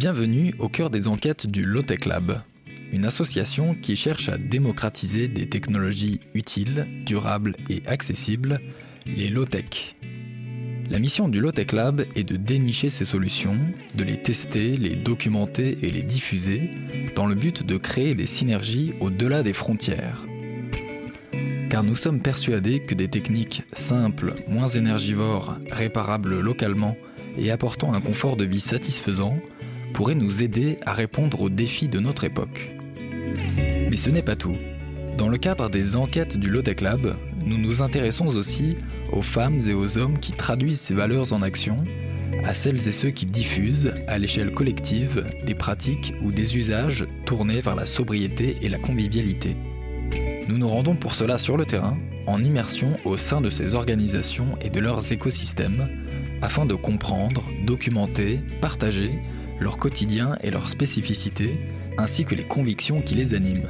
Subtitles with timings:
[0.00, 2.40] Bienvenue au cœur des enquêtes du Lotech Lab,
[2.90, 8.62] une association qui cherche à démocratiser des technologies utiles, durables et accessibles,
[9.04, 9.96] les low-tech.
[10.88, 13.60] La mission du Lotech Lab est de dénicher ces solutions,
[13.94, 16.70] de les tester, les documenter et les diffuser,
[17.14, 20.24] dans le but de créer des synergies au-delà des frontières.
[21.68, 26.96] Car nous sommes persuadés que des techniques simples, moins énergivores, réparables localement
[27.36, 29.36] et apportant un confort de vie satisfaisant
[29.92, 32.70] pourraient nous aider à répondre aux défis de notre époque.
[33.90, 34.56] Mais ce n'est pas tout.
[35.18, 38.76] Dans le cadre des enquêtes du Lotech Lab, nous nous intéressons aussi
[39.12, 41.84] aux femmes et aux hommes qui traduisent ces valeurs en action,
[42.44, 47.60] à celles et ceux qui diffusent, à l'échelle collective, des pratiques ou des usages tournés
[47.60, 49.56] vers la sobriété et la convivialité.
[50.48, 54.56] Nous nous rendons pour cela sur le terrain, en immersion au sein de ces organisations
[54.62, 55.88] et de leurs écosystèmes,
[56.42, 59.10] afin de comprendre, documenter, partager
[59.60, 61.58] leur quotidien et leurs spécificités,
[61.98, 63.68] ainsi que les convictions qui les animent.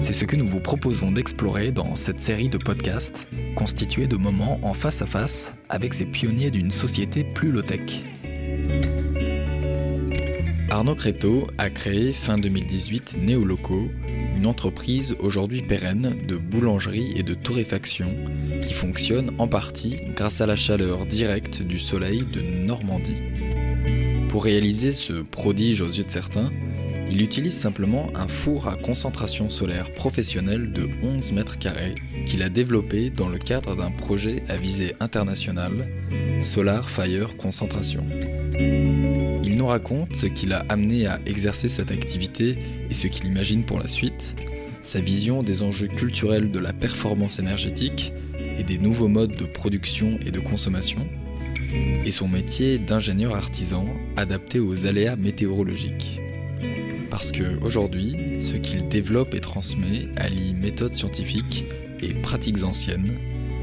[0.00, 4.60] C'est ce que nous vous proposons d'explorer dans cette série de podcasts, constituée de moments
[4.62, 8.02] en face à face avec ces pionniers d'une société plus low-tech.
[10.70, 13.88] Arnaud Créteau a créé fin 2018 Néoloco,
[14.36, 18.14] une entreprise aujourd'hui pérenne de boulangerie et de torréfaction
[18.62, 23.24] qui fonctionne en partie grâce à la chaleur directe du soleil de Normandie.
[24.28, 26.52] Pour réaliser ce prodige aux yeux de certains,
[27.10, 31.94] il utilise simplement un four à concentration solaire professionnel de 11 mètres carrés
[32.26, 35.88] qu'il a développé dans le cadre d'un projet à visée internationale,
[36.42, 38.04] Solar Fire Concentration.
[38.58, 42.58] Il nous raconte ce qui l'a amené à exercer cette activité
[42.90, 44.34] et ce qu'il imagine pour la suite,
[44.82, 48.12] sa vision des enjeux culturels de la performance énergétique
[48.58, 51.06] et des nouveaux modes de production et de consommation,
[52.04, 56.20] et son métier d'ingénieur artisan adapté aux aléas météorologiques.
[57.10, 61.64] Parce que aujourd'hui, ce qu'il développe et transmet allie méthodes scientifiques
[62.00, 63.10] et pratiques anciennes,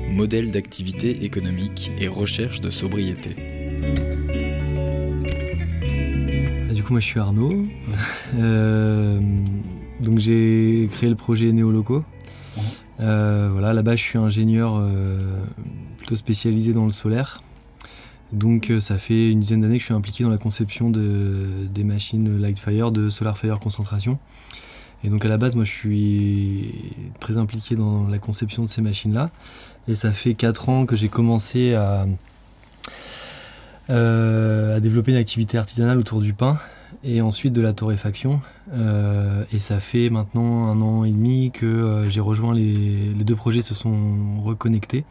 [0.09, 3.31] modèles d'activité économique et recherche de sobriété.
[6.69, 7.65] Ah, du coup, moi je suis Arnaud.
[8.37, 9.21] Euh,
[10.01, 12.03] donc j'ai créé le projet Néoloco.
[12.99, 15.39] Euh, voilà, là-bas je suis ingénieur euh,
[15.97, 17.41] plutôt spécialisé dans le solaire.
[18.35, 21.47] Donc euh, ça fait une dizaine d'années que je suis impliqué dans la conception de,
[21.73, 24.19] des machines Lightfire, de Solar Fire concentration.
[25.03, 26.73] Et donc à la base, moi je suis
[27.21, 29.29] très impliqué dans la conception de ces machines-là.
[29.87, 31.73] Et ça fait 4 ans que j'ai commencé
[33.89, 36.57] euh, à développer une activité artisanale autour du pain
[37.03, 38.41] et ensuite de la torréfaction.
[38.73, 43.23] Euh, et ça fait maintenant un an et demi que euh, j'ai rejoint les, les,
[43.23, 45.05] deux projets se sont reconnectés.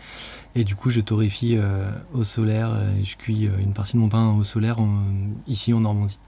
[0.54, 4.08] Et du coup, je torréfie euh, au solaire et je cuis une partie de mon
[4.08, 5.04] pain au solaire en,
[5.46, 6.18] ici en Normandie.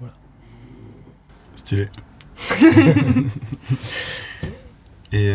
[0.00, 0.14] Voilà.
[1.56, 1.86] Stylé.
[5.12, 5.30] et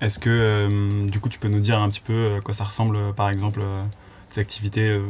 [0.00, 3.14] est-ce que du coup, tu peux nous dire un petit peu à quoi ça ressemble,
[3.14, 3.62] par exemple,
[4.28, 5.00] tes activités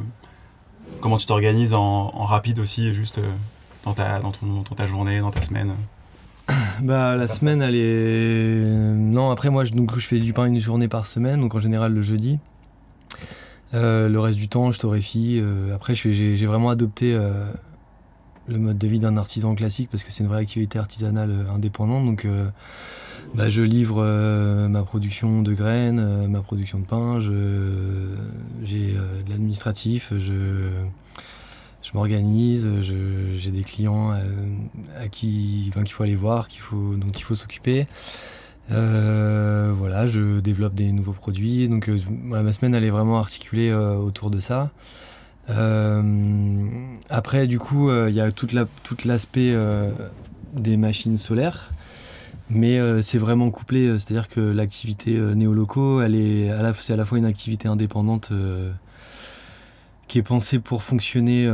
[1.00, 3.28] comment tu t'organises en, en, rapide aussi, juste euh,
[3.84, 5.74] dans ta, dans, ton, dans ta journée, dans ta semaine
[6.82, 8.64] bah, la semaine, elle est.
[8.96, 11.58] Non, après, moi, je, donc, je fais du pain une journée par semaine, donc en
[11.58, 12.38] général le jeudi.
[13.72, 15.38] Euh, le reste du temps, je torréfie.
[15.40, 17.44] Euh, après, j'ai vraiment adopté euh,
[18.48, 21.54] le mode de vie d'un artisan classique parce que c'est une vraie activité artisanale euh,
[21.54, 22.04] indépendante.
[22.04, 22.48] Donc, euh,
[23.34, 24.04] bah, je livre
[24.68, 30.34] ma production de graines, ma production de pain, j'ai de l'administratif, je,
[31.94, 34.12] m'organise, j'ai des clients
[34.98, 37.86] à, qui enfin, qu'il faut aller voir, faut, dont il faut s'occuper.
[38.72, 41.68] Euh, voilà, je développe des nouveaux produits.
[41.68, 44.70] Donc euh, ma semaine elle est vraiment articulée euh, autour de ça.
[47.08, 48.46] après, du coup, il y a tout
[49.04, 49.56] l'aspect
[50.54, 51.70] des machines solaires.
[52.50, 57.24] Mais c'est vraiment couplé, c'est-à-dire que l'activité néoloco, à la, c'est à la fois une
[57.24, 58.32] activité indépendante
[60.08, 61.48] qui est pensée pour fonctionner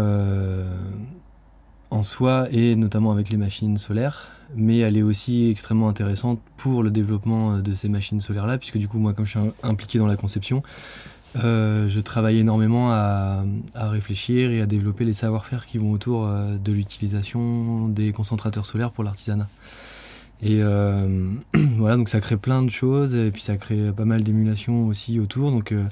[1.90, 6.82] en soi et notamment avec les machines solaires mais elle est aussi extrêmement intéressante pour
[6.82, 10.06] le développement de ces machines solaires-là, puisque du coup, moi, comme je suis impliqué dans
[10.06, 10.62] la conception,
[11.36, 13.44] euh, je travaille énormément à,
[13.74, 18.90] réfléchir et à développer les savoir-faire qui vont autour euh, de l'utilisation des concentrateurs solaires
[18.90, 19.48] pour l'artisanat.
[20.42, 24.22] Et euh, voilà, donc ça crée plein de choses, et puis ça crée pas mal
[24.22, 25.50] d'émulation aussi autour.
[25.50, 25.84] Donc euh,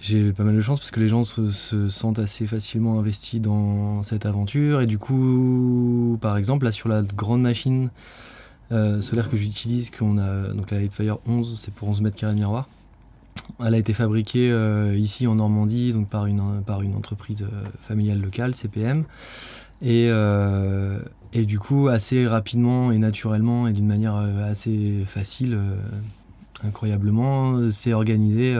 [0.00, 3.40] j'ai pas mal de chance parce que les gens se, se, sentent assez facilement investis
[3.40, 4.80] dans cette aventure.
[4.80, 7.90] Et du coup, par exemple, là sur la grande machine
[8.72, 12.34] euh, solaire que j'utilise, qu'on a, donc la Lightfire 11, c'est pour 11 mètres carrés
[12.34, 12.68] de miroir.
[13.64, 17.46] Elle a été fabriquée euh, ici en Normandie donc par une, par une entreprise
[17.80, 19.04] familiale locale, CPM.
[19.82, 20.08] Et,
[21.34, 25.58] et du coup, assez rapidement et naturellement et d'une manière assez facile,
[26.64, 28.56] incroyablement, c'est organisé.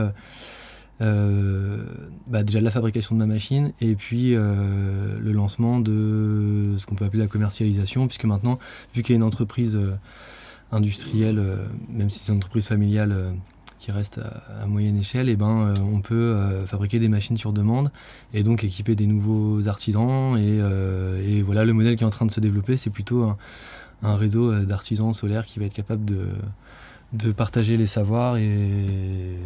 [1.00, 7.04] Bah, déjà la fabrication de ma machine et puis le lancement de ce qu'on peut
[7.04, 8.58] appeler la commercialisation, puisque maintenant,
[8.94, 9.78] vu qu'il y a une entreprise
[10.72, 11.42] industrielle,
[11.90, 13.34] même si c'est une entreprise familiale
[13.84, 14.18] qui reste
[14.62, 17.90] à, moyenne échelle, et eh ben, euh, on peut euh, fabriquer des machines sur demande
[18.32, 20.38] et donc équiper des nouveaux artisans.
[20.38, 23.24] Et, euh, voilà, le modèle qui est en train de se développer, c'est plutôt
[24.02, 26.28] un, réseau d'artisans solaires qui va être capable de,
[27.12, 29.38] de partager les savoirs et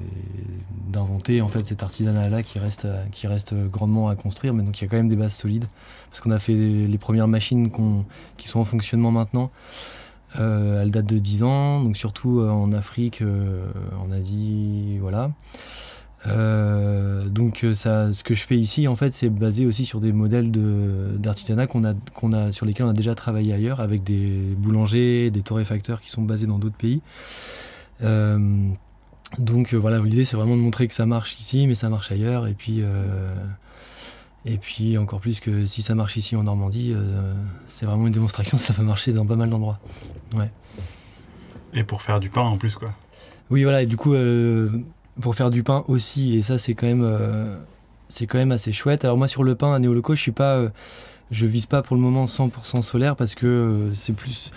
[0.88, 4.80] d'inventer en fait cet artisanat là qui reste qui reste grandement à construire mais donc
[4.80, 5.66] il y a quand même des bases solides
[6.10, 7.70] parce qu'on a fait les premières machines
[8.36, 9.52] qui sont en fonctionnement maintenant
[10.38, 13.66] euh, elle date de 10 ans, donc surtout euh, en Afrique, euh,
[13.98, 15.30] en Asie, voilà.
[17.26, 20.50] donc ça, ce que je fais ici, en fait, c'est basé aussi sur des modèles
[20.50, 25.30] d'artisanat qu'on a, qu'on a, sur lesquels on a déjà travaillé ailleurs, avec des boulangers,
[25.30, 27.00] des torréfacteurs qui sont basés dans d'autres pays.
[29.38, 32.46] donc voilà, l'idée c'est vraiment de montrer que ça marche ici, mais ça marche ailleurs,
[32.46, 32.82] et puis
[34.44, 37.34] et puis encore plus que si ça marche ici en Normandie, euh,
[37.66, 39.78] c'est vraiment une démonstration que ça va marcher dans pas mal d'endroits.
[40.34, 40.50] Ouais.
[41.74, 42.92] Et pour faire du pain en plus quoi.
[43.50, 44.70] Oui voilà, et du coup euh,
[45.20, 47.56] pour faire du pain aussi, et ça c'est quand même euh,
[48.08, 49.04] c'est quand même assez chouette.
[49.04, 50.64] Alors moi sur le pain à Néoloco, je suis pas
[51.30, 54.50] je vise pas pour le moment 100% solaire parce que c'est plus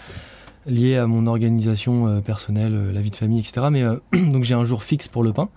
[0.67, 3.67] lié à mon organisation personnelle, la vie de famille, etc.
[3.71, 3.83] Mais
[4.31, 5.49] donc j'ai un jour fixe pour le pain.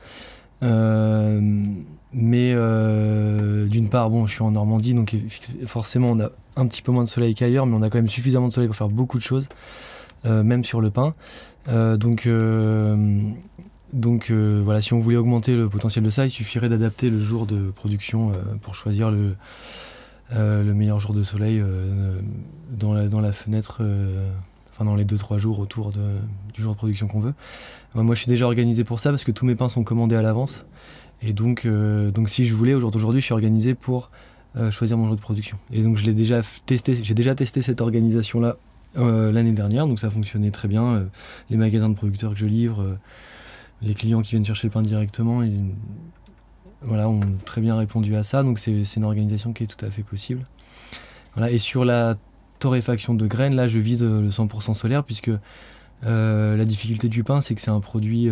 [2.17, 5.17] Mais euh, d'une part, bon, je suis en Normandie, donc
[5.67, 8.09] forcément on a un petit peu moins de soleil qu'ailleurs, mais on a quand même
[8.09, 9.49] suffisamment de soleil pour faire beaucoup de choses,
[10.25, 11.15] euh, même sur le pain.
[11.69, 12.29] Euh, donc,
[14.31, 17.73] voilà, si on voulait augmenter le potentiel de ça, il suffirait d'adapter le jour de
[17.73, 18.31] production
[18.63, 19.35] pour choisir le,
[20.31, 21.63] le meilleur jour de soleil
[22.71, 23.83] dans, la, fenêtre,
[24.73, 27.35] enfin dans les 2-3 jours autour du jour de production qu'on veut.
[27.97, 30.23] Moi, je suis déjà organisé pour ça parce que tous mes pains sont commandés à
[30.23, 30.65] l'avance.
[31.26, 34.11] Et donc, euh, donc si je voulais, aujourd'hui, je suis organisé pour
[34.56, 35.56] euh, choisir mon jour de production.
[35.73, 38.56] Et donc, je l'ai déjà testé, j'ai déjà testé cette organisation-là
[38.99, 41.09] euh, l'année dernière, donc ça fonctionnait très bien.
[41.50, 42.97] les magasins de producteurs que je livre,
[43.82, 45.43] les clients qui viennent chercher le pain directement,
[46.82, 48.43] voilà, ont très bien répondu à ça.
[48.43, 50.44] Donc, c'est une organisation qui est tout à fait possible.
[51.35, 51.50] Voilà.
[51.50, 52.17] Et sur la
[52.59, 55.31] torréfaction de graines, là, je vise le 100% solaire, puisque
[56.03, 58.29] la difficulté du pain, c'est que c'est un produit.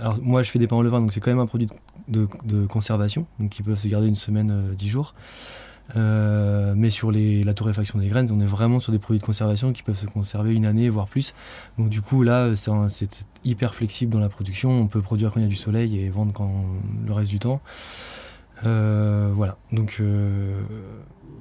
[0.00, 1.68] alors, moi, je fais des pains en levain, donc c'est quand même un produit
[2.08, 5.14] de, conservation, donc qui peuvent se garder une semaine, euh, dix jours.
[5.96, 9.24] Euh, mais sur les, la torréfaction des graines, on est vraiment sur des produits de
[9.24, 11.34] conservation qui peuvent se conserver une année, voire plus.
[11.78, 14.70] Donc du coup, là, c'est hyper flexible dans la production.
[14.70, 16.64] On peut produire quand il y a du soleil et vendre quand
[17.06, 17.60] le reste du temps.
[18.64, 19.58] Euh, voilà.
[19.72, 20.00] Donc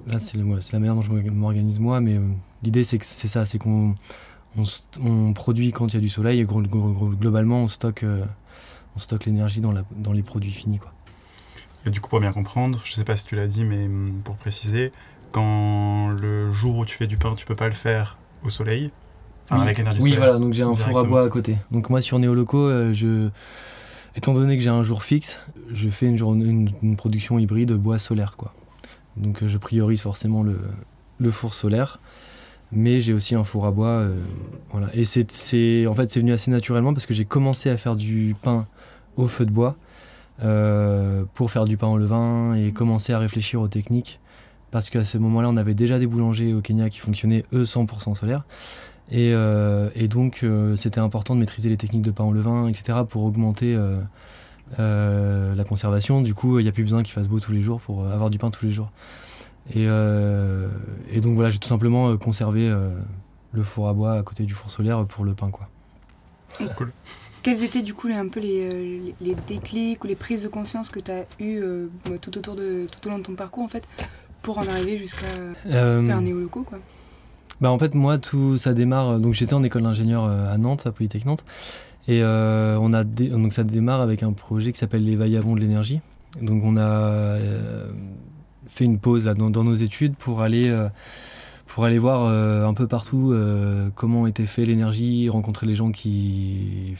[0.07, 2.19] là, c'est la manière dont je m'organise moi, mais
[2.63, 3.95] l'idée, c'est que c'est ça, c'est qu'on
[5.01, 8.03] on, produit quand il y a du soleil et globalement, on stocke
[8.95, 10.79] on stocke l'énergie dans, dans les produits finis.
[10.79, 10.93] Quoi.
[11.85, 13.85] Et du coup, pour bien comprendre, je ne sais pas si tu l'as dit, mais
[13.85, 14.91] hum, pour préciser,
[15.31, 18.91] quand le jour où tu fais du pain, tu peux pas le faire au soleil,
[19.49, 21.57] enfin, avec l'énergie oui, voilà, donc j'ai un four à bois à côté.
[21.71, 23.29] Donc moi, sur Néoloco, euh, je...
[24.15, 25.41] étant donné que j'ai un jour fixe,
[25.71, 28.35] je fais une, une, production hybride bois solaire.
[28.37, 28.53] Quoi.
[29.17, 30.59] Donc euh, je priorise forcément le,
[31.19, 31.99] le four solaire
[32.75, 33.87] mais j'ai aussi un four à bois.
[33.87, 34.15] Euh,
[34.71, 34.89] voilà.
[34.93, 38.35] Et c'est, en fait, c'est venu assez naturellement parce que j'ai commencé à faire du
[38.41, 38.67] pain
[39.17, 39.75] au feu de bois
[40.43, 44.19] euh, pour faire du pain au levain et commencer à réfléchir aux techniques.
[44.71, 48.15] Parce qu'à ce moment-là, on avait déjà des boulangers au Kenya qui fonctionnaient, eux, 100%
[48.15, 48.43] solaire.
[49.11, 52.67] Et, euh, et donc, euh, c'était important de maîtriser les techniques de pain au levain,
[52.67, 53.77] etc., pour augmenter
[54.77, 56.21] la conservation.
[56.21, 58.31] Du coup, il n'y a plus besoin qu'il fasse beau tous les jours pour avoir
[58.31, 58.89] du pain tous les jours.
[59.75, 62.73] Et, et donc, voilà, j'ai tout simplement conservé
[63.51, 65.51] le four à bois à côté du four solaire pour le pain.
[65.51, 65.69] Quoi.
[66.75, 66.91] Cool.
[67.43, 70.47] Quels étaient du coup les, un peu les, euh, les, déclics ou les prises de
[70.47, 73.35] conscience que tu as eues euh, bah, tout, autour de, tout au long de ton
[73.35, 73.85] parcours en fait
[74.41, 75.25] pour en arriver jusqu'à
[75.67, 76.79] euh, faire néo-loco quoi?
[77.61, 80.91] bah en fait moi tout ça démarre donc j'étais en école d'ingénieur à Nantes à
[80.91, 81.43] Polytech Nantes
[82.07, 86.01] et on a donc ça démarre avec un projet qui s'appelle les Vaillabons de l'énergie.
[86.41, 87.37] Donc on a
[88.67, 90.75] fait une pause là, dans, dans, nos études pour aller
[91.67, 93.33] pour aller voir un peu partout
[93.95, 96.95] comment était fait l'énergie, rencontrer les gens qui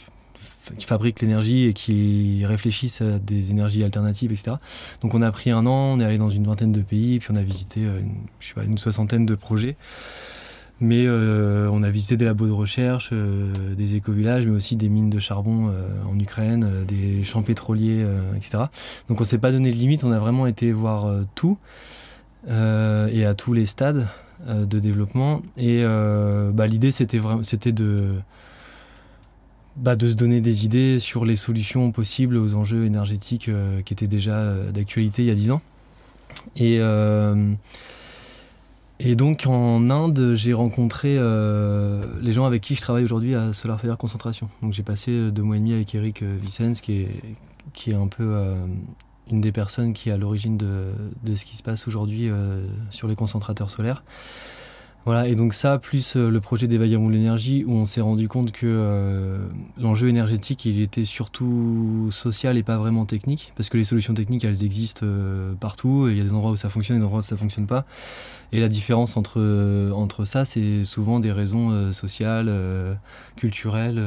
[0.77, 4.55] qui fabriquent l'énergie et qui réfléchissent à des énergies alternatives, etc.
[5.01, 7.29] Donc on a pris un an, on est allé dans une vingtaine de pays, puis
[7.31, 9.75] on a visité euh, une, je sais pas, une soixantaine de projets.
[10.79, 14.89] Mais euh, on a visité des labos de recherche, euh, des éco-villages, mais aussi des
[14.89, 15.71] mines de charbon
[16.09, 18.05] en Ukraine, des champs pétroliers,
[18.35, 18.65] etc.
[19.07, 21.57] Donc on s'est pas donné de limite, on a vraiment été voir tout.
[22.47, 24.07] et à tous les stades
[24.49, 25.41] de développement.
[25.57, 25.83] Et
[26.53, 28.15] bah, l'idée, c'était c'était de
[29.75, 33.49] bah, de se donner des idées sur les solutions possibles aux enjeux énergétiques
[33.85, 35.61] qui étaient déjà d'actualité il y a 10 ans.
[36.55, 36.79] Et,
[38.99, 41.17] et donc en Inde, j'ai rencontré
[42.21, 44.47] les gens avec qui je travaille aujourd'hui à Solar Fire Concentration.
[44.61, 47.07] Donc j'ai passé deux mois et demi avec Eric Vicens, qui
[47.87, 48.55] est, un peu
[49.31, 53.07] une des personnes qui est à l'origine de, ce qui se passe aujourd'hui euh, sur
[53.07, 54.03] les concentrateurs solaires.
[55.05, 58.29] Voilà, et donc ça, plus euh, le projet d'évaluation de l'énergie, où on s'est rendu
[58.29, 63.75] compte que euh, l'enjeu énergétique, il était surtout social et pas vraiment technique, parce que
[63.75, 65.05] les solutions techniques, elles existent
[65.59, 67.67] partout, et il y a des endroits où ça fonctionne, des endroits où ça fonctionne
[67.67, 67.85] pas.
[68.53, 72.51] Et la différence entre, entre ça, c'est souvent des raisons sociales,
[73.35, 74.01] culturelles,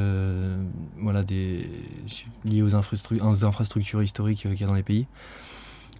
[1.01, 1.69] voilà, des,
[2.45, 5.05] liées aux, aux infrastructures historiques qu'il y a dans les pays.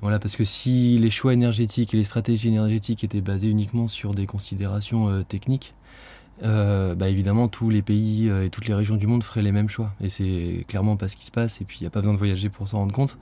[0.02, 4.14] Voilà, parce que si les choix énergétiques et les stratégies énergétiques étaient basés uniquement sur
[4.14, 5.74] des considérations euh, techniques,
[6.44, 9.52] euh, bah évidemment tous les pays euh, et toutes les régions du monde feraient les
[9.52, 9.92] mêmes choix.
[10.02, 12.14] Et c'est clairement pas ce qui se passe, et puis il n'y a pas besoin
[12.14, 13.18] de voyager pour s'en rendre compte.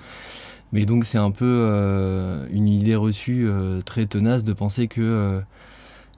[0.73, 3.47] Mais donc c'est un peu une idée reçue
[3.85, 5.41] très tenace de penser que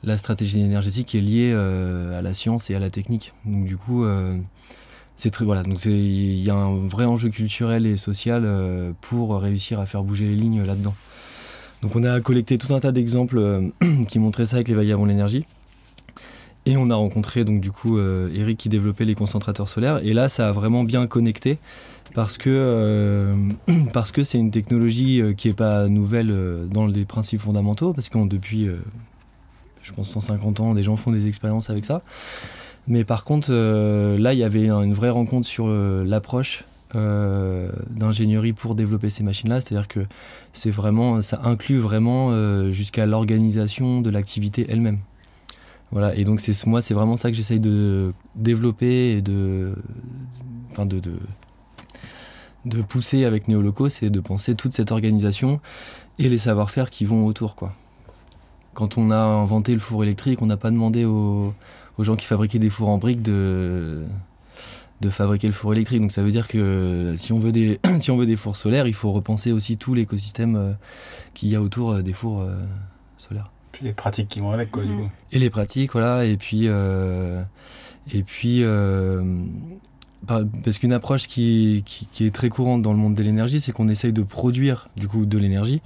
[0.04, 3.34] la stratégie énergétique est liée à la science et à la technique.
[3.46, 4.06] Donc du coup
[5.18, 9.36] c'est très voilà donc il y a un vrai enjeu culturel et social euh, pour
[9.42, 10.94] réussir à faire bouger les lignes là-dedans.
[11.82, 13.70] Donc on a collecté tout un tas d'exemples euh,
[14.08, 15.46] qui montraient ça avec les avant l'énergie.
[16.68, 20.14] Et on a rencontré donc du coup euh, Eric qui développait les concentrateurs solaires et
[20.14, 21.58] là ça a vraiment bien connecté
[22.14, 23.34] parce que
[23.94, 28.28] parce que c'est une technologie qui est pas nouvelle dans les principes fondamentaux parce que
[28.28, 28.68] depuis
[29.82, 32.04] je pense 150 ans des gens font des expériences avec ça.
[32.88, 36.64] Mais par contre, euh, là, il y avait une vraie rencontre sur euh, l'approche
[36.96, 39.60] euh, d'ingénierie pour développer ces machines-là.
[39.60, 40.06] C'est-à-dire que
[40.54, 42.32] c'est vraiment, ça inclut vraiment
[42.72, 45.00] jusqu'à l'organisation de l'activité elle-même.
[45.92, 46.16] Voilà.
[46.16, 49.74] Et donc c'est moi, c'est vraiment ça que j'essaye de développer et de,
[50.72, 51.02] enfin de,
[52.66, 55.62] de, pousser avec Néoloco, c'est de penser toute cette organisation
[56.20, 57.56] et les savoir-faire qui vont autour.
[58.74, 61.54] Quand on a inventé le four électrique, on n'a pas demandé aux
[61.98, 64.06] aux gens qui fabriquaient des fours en briques de,
[65.02, 66.02] de fabriquer le four électrique.
[66.02, 68.88] Donc ça veut dire que si on veut des, si on veut des fours solaires,
[68.88, 70.74] il faut repenser aussi tout l'écosystème euh,
[71.34, 72.58] qu'il y a autour euh, des fours euh,
[73.18, 73.52] solaires.
[73.72, 75.10] Puis les pratiques qui vont avec, quoi, du coup.
[75.32, 76.26] Et les pratiques, voilà.
[76.26, 78.64] Et puis, et puis
[80.26, 83.88] parce qu'une approche qui, qui, est très courante dans le monde de l'énergie, c'est qu'on
[83.88, 85.84] essaye de produire, du coup, de l'énergie.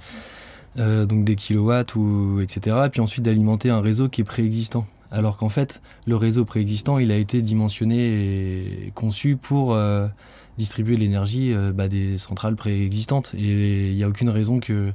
[0.76, 2.76] donc des kilowatts ou etc.
[2.86, 6.98] Et puis ensuite d'alimenter un réseau qui est préexistant alors qu'en fait, le réseau préexistant,
[6.98, 10.08] il a été dimensionné et conçu pour euh,
[10.56, 13.34] distribuer l'énergie euh, bah, des centrales préexistantes.
[13.36, 14.92] Et il n'y a aucune raison que,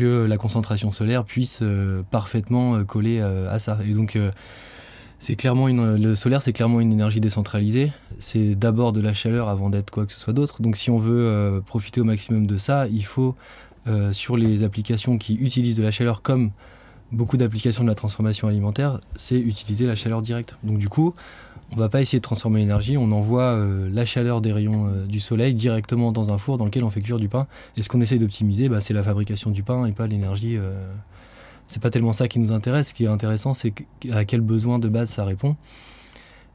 [0.00, 3.78] la concentration solaire puisse euh, parfaitement coller à ça.
[3.88, 4.18] Et donc,
[5.18, 7.90] c'est clairement le solaire, c'est clairement une énergie décentralisée.
[8.18, 10.60] C'est d'abord de la chaleur avant d'être quoi que ce soit d'autre.
[10.60, 13.34] Donc, si on veut profiter au maximum de ça, il faut,
[14.12, 16.50] sur les applications qui utilisent de la chaleur comme
[17.12, 20.56] beaucoup d'applications de la transformation alimentaire, c'est utiliser la chaleur directe.
[20.62, 21.14] Donc du coup,
[21.72, 24.88] on ne va pas essayer de transformer l'énergie, on envoie euh, la chaleur des rayons
[24.88, 27.46] euh, du soleil directement dans un four dans lequel on fait cuire du pain.
[27.76, 30.56] Et ce qu'on essaye d'optimiser, bah, c'est la fabrication du pain et pas l'énergie.
[30.56, 30.72] Euh,
[31.66, 32.88] c'est pas tellement ça qui nous intéresse.
[32.88, 33.74] Ce qui est intéressant, c'est
[34.10, 35.56] à quel besoin de base ça répond.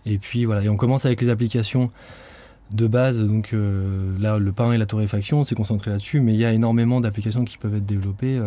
[0.05, 1.91] Et puis voilà, et on commence avec les applications
[2.71, 3.21] de base.
[3.21, 3.53] Donc
[4.19, 6.99] là, le pain et la torréfaction, on s'est concentré là-dessus, mais il y a énormément
[6.99, 8.41] d'applications qui peuvent être développées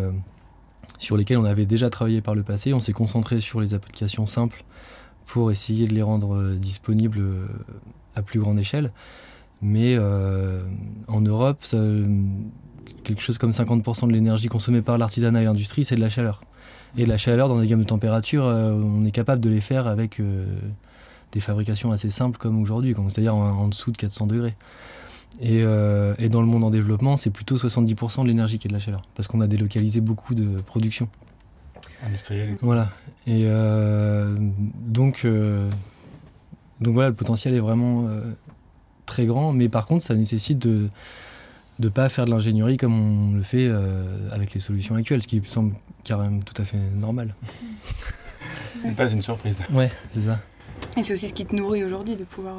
[0.99, 2.73] sur lesquels on avait déjà travaillé par le passé.
[2.73, 4.65] On s'est concentré sur les applications simples
[5.27, 7.47] pour essayer de les rendre euh, disponibles euh,
[8.15, 8.93] à plus grande échelle.
[9.61, 10.63] Mais euh,
[11.09, 11.65] en Europe,
[13.05, 16.43] quelque chose comme 50% de l'énergie consommée par l'artisanat et l'industrie, c'est de la chaleur.
[16.97, 19.87] Et de la chaleur, dans des gammes de température, on est capable de les faire
[19.87, 20.21] avec
[21.33, 24.55] des fabrications assez simples comme aujourd'hui, c'est-à-dire en, dessous de 400 degrés.
[25.43, 28.75] Euh, et, dans le monde en développement, c'est plutôt 70% de l'énergie qui est de
[28.75, 31.09] la chaleur, parce qu'on a délocalisé beaucoup de production.
[32.05, 32.65] Industrielle et tout.
[32.65, 32.89] Voilà.
[33.27, 35.71] Et euh, donc, euh,
[36.81, 38.09] donc voilà, le potentiel est vraiment
[39.05, 40.89] très grand, mais par contre, ça nécessite de
[41.79, 43.71] ne pas faire de l'ingénierie comme on le fait
[44.33, 47.35] avec les solutions actuelles, ce qui semble carrément tout à fait normal.
[48.83, 49.63] Ce n'est pas une surprise.
[49.73, 50.39] Ouais, c'est ça.
[50.97, 52.57] Et c'est aussi ce qui te nourrit aujourd'hui, de pouvoir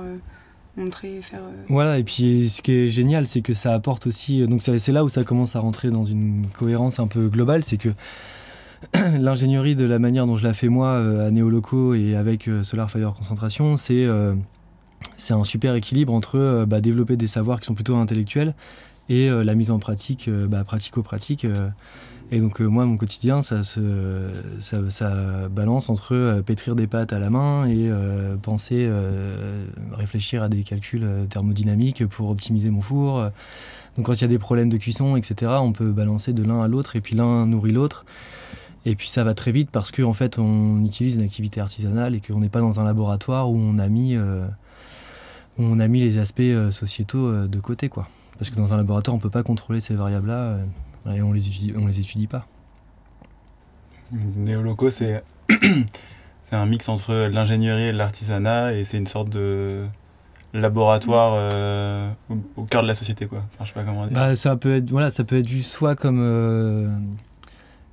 [1.34, 4.42] Euh, voilà, et puis ce qui est génial, c'est que ça apporte aussi.
[4.42, 7.64] Euh, donc c'est là où ça commence à rentrer dans une cohérence un peu globale,
[7.64, 7.90] c'est que
[9.20, 12.92] l'ingénierie de la manière dont je la fais moi euh, à Néoloco et avec Solar
[12.92, 14.06] Fire Concentration, c'est
[15.16, 18.56] c'est un super équilibre entre bah, développer des savoirs qui sont plutôt intellectuels
[19.10, 21.46] et la mise en pratique, bah, pratico-pratique.
[22.32, 27.30] Et donc moi, mon quotidien, ça, se, ça, balance entre pétrir des pâtes à la
[27.30, 27.90] main et
[28.42, 28.90] penser,
[29.92, 33.30] réfléchir à des calculs thermodynamiques pour optimiser mon four.
[33.96, 36.62] Donc quand il y a des problèmes de cuisson, etc., on peut balancer de l'un
[36.62, 38.06] à l'autre et puis l'un nourrit l'autre.
[38.88, 42.16] Et puis ça va très vite parce qu'en en fait on utilise une activité artisanale
[42.16, 44.48] et qu'on n'est pas dans un laboratoire où on a mis, euh,
[45.58, 47.90] on a mis les aspects euh, sociétaux euh, de côté.
[47.90, 48.08] Quoi.
[48.38, 50.60] Parce que dans un laboratoire on ne peut pas contrôler ces variables-là
[51.14, 52.46] et on les, étudie, on les étudie pas.
[54.12, 55.24] Néoloco c'est
[56.44, 59.86] c'est un mix entre l'ingénierie et l'artisanat et c'est une sorte de
[60.54, 62.10] laboratoire euh,
[62.56, 63.44] au, cœur de la société quoi.
[63.54, 64.16] Enfin, je sais pas comment dire.
[64.16, 66.90] Bah, ça peut être voilà, ça peut être vu soit comme euh,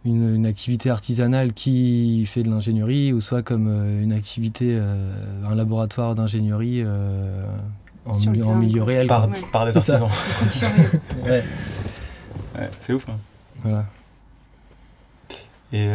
[0.04, 4.80] une, activité artisanale qui fait de l'ingénierie ou soit comme euh, une activité
[5.44, 6.84] un laboratoire d'ingénierie
[8.06, 10.08] en, milieu, en milieu réel par, par des artisans.
[12.54, 12.70] Ouais.
[12.78, 13.08] c'est ouf.
[13.08, 13.18] Hein.
[13.62, 13.84] Voilà.
[15.72, 15.88] Et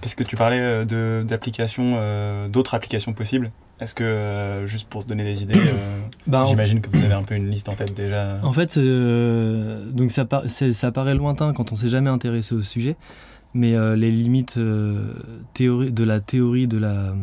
[0.00, 0.84] qu'est-ce que tu parlais
[1.24, 3.50] d'applications, d'autres applications possibles
[3.80, 7.24] est-ce que, euh, juste pour donner des idées, euh, bah, j'imagine que vous avez un
[7.24, 11.72] peu une liste en tête déjà En fait, euh, donc ça, ça paraît lointain quand
[11.72, 12.96] on s'est jamais intéressé au sujet,
[13.52, 14.58] mais les limites
[15.54, 17.14] théorie, de la théorie de la,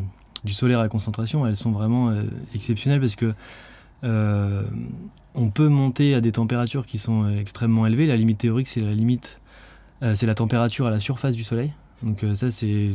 [0.44, 2.14] du solaire à concentration, elles sont vraiment
[2.54, 3.34] exceptionnelles parce que
[4.04, 8.08] on peut monter à des températures qui sont extrêmement élevées.
[8.08, 9.40] La limite théorique, c'est la limite,
[10.16, 11.74] c'est la température à la surface du Soleil.
[12.04, 12.90] Donc euh, ça c'est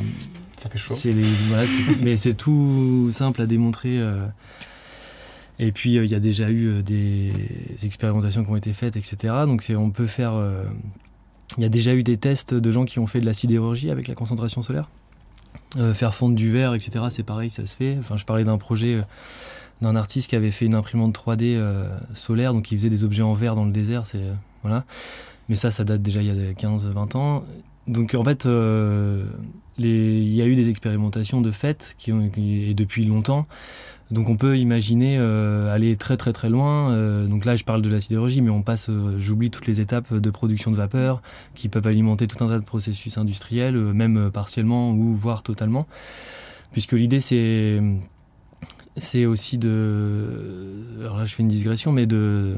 [0.57, 0.95] ça fait chaud.
[2.03, 3.99] mais c'est tout simple à démontrer.
[3.99, 4.27] Euh.
[5.59, 7.33] Et puis euh, il y a déjà eu des
[7.83, 9.35] expérimentations qui ont été faites, etc.
[9.47, 10.35] Donc on peut faire.
[11.59, 13.91] Il y a déjà eu des tests de gens qui ont fait de la sidérurgie
[13.91, 14.91] avec la concentration solaire.
[15.95, 17.05] faire fondre du verre, etc.
[17.11, 17.97] C'est pareil, ça se fait.
[17.99, 19.01] Enfin, je parlais d'un projet
[19.83, 21.59] d'un artiste qui avait fait une imprimante 3D
[22.15, 24.07] solaire, donc il faisait des objets en verre dans le désert.
[24.07, 24.23] C'est
[24.63, 24.85] voilà.
[25.49, 27.45] Mais ça, ça date déjà il y a 15-20 ans.
[27.87, 29.25] Donc en fait, euh,
[29.79, 33.47] il y a eu des expérimentations de fait et depuis longtemps.
[34.11, 36.93] Donc on peut imaginer euh, aller très très très loin.
[36.93, 40.15] Euh, donc là je parle de la sidérurgie, mais on passe, j'oublie toutes les étapes
[40.15, 41.23] de production de vapeur
[41.55, 45.87] qui peuvent alimenter tout un tas de processus industriels, même partiellement ou voire totalement.
[46.73, 47.81] Puisque l'idée c'est
[48.97, 52.57] c'est aussi de, alors là je fais une digression, mais de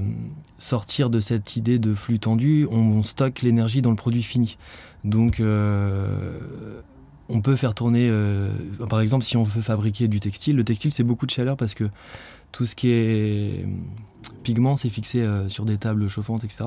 [0.59, 2.67] sortir de cette idée de flux tendu.
[2.71, 4.57] On, stocke l'énergie dans le produit fini.
[5.05, 6.81] Donc euh,
[7.29, 8.51] on peut faire tourner, euh,
[8.89, 11.75] par exemple, si on veut fabriquer du textile, le textile c'est beaucoup de chaleur parce
[11.75, 11.85] que
[12.53, 13.67] tout ce qui est
[14.43, 16.67] pigment c'est fixé euh, sur des tables chauffantes, etc.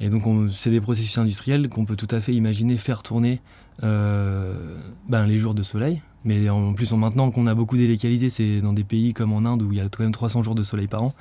[0.00, 3.40] Et donc c'est des processus industriels qu'on peut tout à fait imaginer faire tourner
[3.80, 6.00] ben, les jours de soleil.
[6.24, 9.62] Mais en plus, maintenant qu'on a beaucoup délocalisé, c'est dans des pays comme en Inde
[9.62, 11.14] où il y a quand même 300 jours de soleil par an.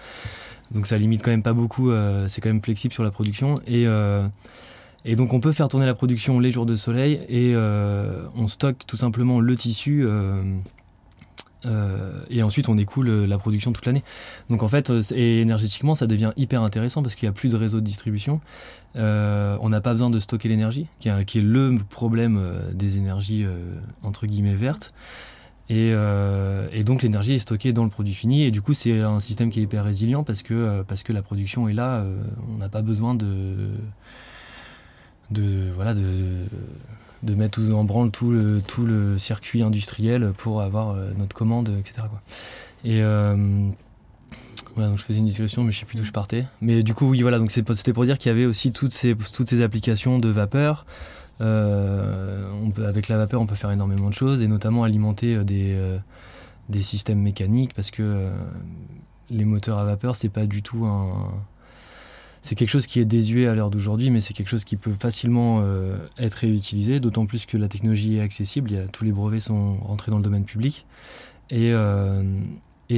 [0.71, 1.91] Donc ça limite quand même pas beaucoup,
[2.27, 3.59] c'est quand même flexible sur la production.
[3.67, 3.85] Et
[5.05, 8.47] et donc on peut faire tourner la production les jours de soleil et euh, on
[8.47, 10.05] stocke tout simplement le tissu
[11.65, 14.03] euh, euh, et ensuite on écoule la production toute l'année.
[14.49, 17.55] Donc en fait, et énergétiquement ça devient hyper intéressant parce qu'il n'y a plus de
[17.55, 18.41] réseau de distribution.
[18.95, 22.39] on n'a pas besoin de stocker l'énergie, qui, est le problème
[22.73, 23.45] des énergies
[24.03, 24.93] entre guillemets vertes.
[25.69, 25.93] Et,
[26.83, 29.59] donc l'énergie est stockée dans le produit fini et du coup c'est un système qui
[29.59, 32.05] est hyper résilient parce que, parce que la production est là,
[32.53, 33.69] on n'a pas besoin de
[35.31, 36.03] de, voilà, de
[37.31, 42.01] mettre en branle tout le, tout le circuit industriel pour avoir euh, notre commande, etc.
[42.83, 43.69] Et euh,
[44.75, 46.45] voilà, donc je faisais une discussion, mais je sais plus d'où je partais.
[46.61, 49.15] Mais du coup, oui, voilà, donc c'était pour dire qu'il y avait aussi toutes ces,
[49.15, 50.85] toutes ces applications de vapeur.
[51.41, 52.45] Euh,
[52.85, 55.77] avec la vapeur, on peut faire énormément de choses, et notamment alimenter des,
[56.69, 58.29] des systèmes mécaniques, parce que
[59.29, 61.31] les moteurs à vapeur, c'est pas du tout un
[62.43, 64.93] c'est quelque chose qui est désuet à l'heure d'aujourd'hui, mais c'est quelque chose qui peut
[64.99, 68.87] facilement euh, être réutilisé, d'autant plus que la technologie est accessible.
[68.91, 70.85] Tous les brevets sont rentrés dans le domaine public.
[71.49, 72.21] Et, euh,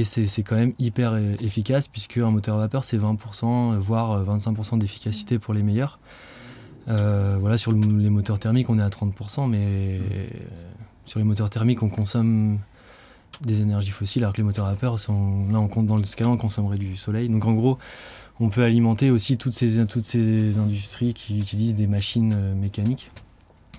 [0.04, 5.38] c'est quand même hyper efficace, puisque un moteur à vapeur, c'est 20%, voire 25% d'efficacité
[5.38, 6.00] pour les meilleurs.
[6.88, 10.00] Euh, voilà, sur les moteurs thermiques, on est à 30%, mais
[11.06, 12.58] sur les moteurs thermiques, on consomme
[13.42, 16.26] des énergies fossiles, alors que les moteurs à vapeur, là, on compte dans le cas,
[16.26, 17.28] on consommerait du soleil.
[17.28, 17.78] Donc en gros,
[18.40, 19.78] on peut alimenter aussi toutes ces,
[20.58, 23.10] industries qui utilisent des machines euh, mécaniques.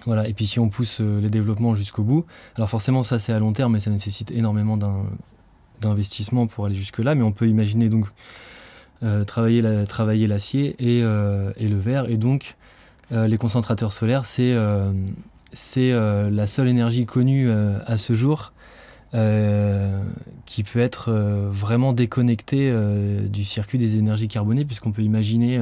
[0.05, 0.27] Voilà.
[0.27, 3.39] Et puis si on pousse euh, les développements jusqu'au bout, alors forcément ça c'est à
[3.39, 4.77] long terme, mais ça nécessite énormément
[5.81, 8.07] d'investissement pour aller jusque-là, mais on peut imaginer donc
[9.03, 9.61] euh, travailler
[10.27, 12.55] l'acier et, et, le verre, et donc
[13.11, 14.53] les concentrateurs solaires, c'est
[15.91, 18.53] la seule énergie connue à ce jour
[19.13, 22.73] qui peut être vraiment déconnecté
[23.29, 25.61] du circuit des énergies carbonées, puisqu'on peut imaginer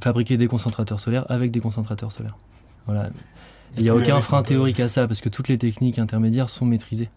[0.00, 2.38] fabriquer des concentrateurs solaires avec des concentrateurs solaires.
[2.86, 3.10] Voilà.
[3.76, 6.66] Il n'y a aucun frein théorique à ça, parce que toutes les techniques intermédiaires sont
[6.66, 7.10] maîtrisées.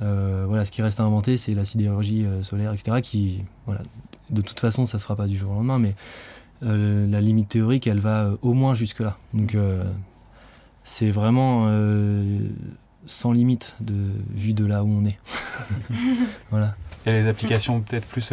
[0.00, 3.80] voilà, ce qui reste à inventer, c'est la sidérurgie solaire, etc., qui, voilà,
[4.30, 5.94] de toute façon, ça ne se fera pas du jour au lendemain, mais
[6.62, 9.16] euh, la limite théorique, elle va euh, au moins jusque-là.
[9.32, 9.84] Donc, euh,
[10.82, 11.66] c'est vraiment
[13.08, 13.94] sans limite de
[14.32, 15.16] vu de là où on est.
[16.50, 16.74] voilà.
[17.04, 18.32] Il y a les applications peut-être plus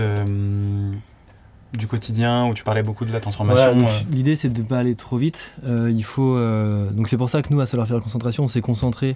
[1.74, 3.88] du quotidien où tu parlais beaucoup de la transformation.
[4.12, 5.54] L'idée c'est de ne pas aller trop vite.
[5.66, 6.38] il faut
[6.92, 9.16] donc c'est pour ça que nous à Solar la Concentration on s'est concentré.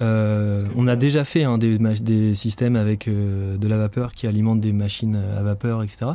[0.00, 4.72] on a déjà fait hein, des, des, systèmes avec de la vapeur qui alimentent des
[4.72, 6.12] machines à vapeur, etc.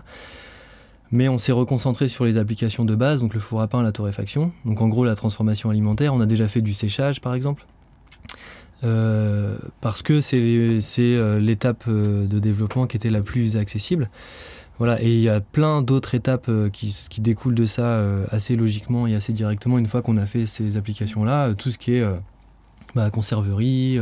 [1.14, 3.92] Mais on s'est reconcentré sur les applications de base, donc le four à pain, la
[3.92, 4.52] torréfaction.
[4.66, 6.12] Donc en gros la transformation alimentaire.
[6.12, 7.68] On a déjà fait du séchage par exemple.
[8.84, 14.10] Euh, parce que c'est euh, l'étape euh, de développement qui était la plus accessible.
[14.80, 19.14] Voilà, et il y a plein d'autres étapes qui, découlent de ça assez logiquement et
[19.14, 21.54] assez directement une fois qu'on a fait ces applications-là.
[21.54, 22.04] Tout ce qui est
[22.96, 24.00] bah, conserverie,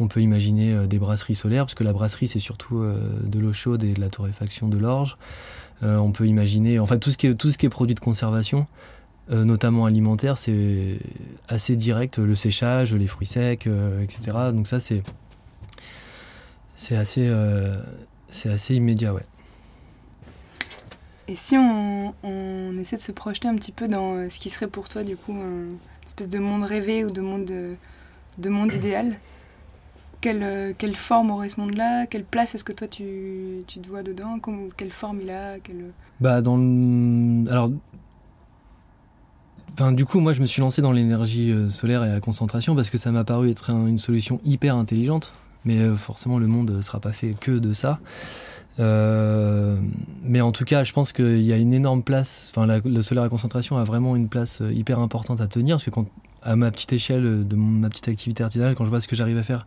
[0.00, 3.84] on peut imaginer des brasseries solaires, parce que la brasserie c'est surtout de l'eau chaude
[3.84, 5.18] et de la torréfaction de l'orge.
[5.82, 8.66] On peut imaginer, enfin tout ce qui tout ce qui est produit de conservation,
[9.32, 10.98] euh, notamment alimentaire, c'est
[11.48, 14.20] assez direct, le séchage, les fruits secs, euh, etc.
[14.52, 15.02] Donc ça c'est
[16.76, 17.30] c'est assez
[18.28, 19.26] c'est assez immédiat, ouais.
[21.28, 24.66] Et si on, on, essaie de se projeter un petit peu dans ce qui serait
[24.66, 27.50] pour toi du coup une espèce de monde rêvé ou de monde
[28.38, 29.16] de monde idéal,
[30.26, 32.06] euh, quelle, forme aurait ce monde-là?
[32.06, 34.38] Quelle place est-ce que toi tu, tu te vois dedans?
[34.76, 35.56] Quelle forme il a?
[36.20, 36.56] Bah dans
[37.48, 37.70] Alors
[39.76, 42.90] Du coup, moi, je me suis lancé dans l'énergie euh, solaire et la concentration parce
[42.90, 45.32] que ça m'a paru être une solution hyper intelligente.
[45.64, 47.98] Mais euh, forcément, le monde ne sera pas fait que de ça.
[48.78, 52.52] mais en tout cas, je pense qu'il y a une énorme place.
[52.54, 55.90] Enfin, le solaire à concentration a vraiment une place hyper importante à tenir parce que
[55.90, 56.06] quand,
[56.42, 59.38] à ma petite échelle de ma petite activité artisanale, quand je vois ce que j'arrive
[59.38, 59.66] à faire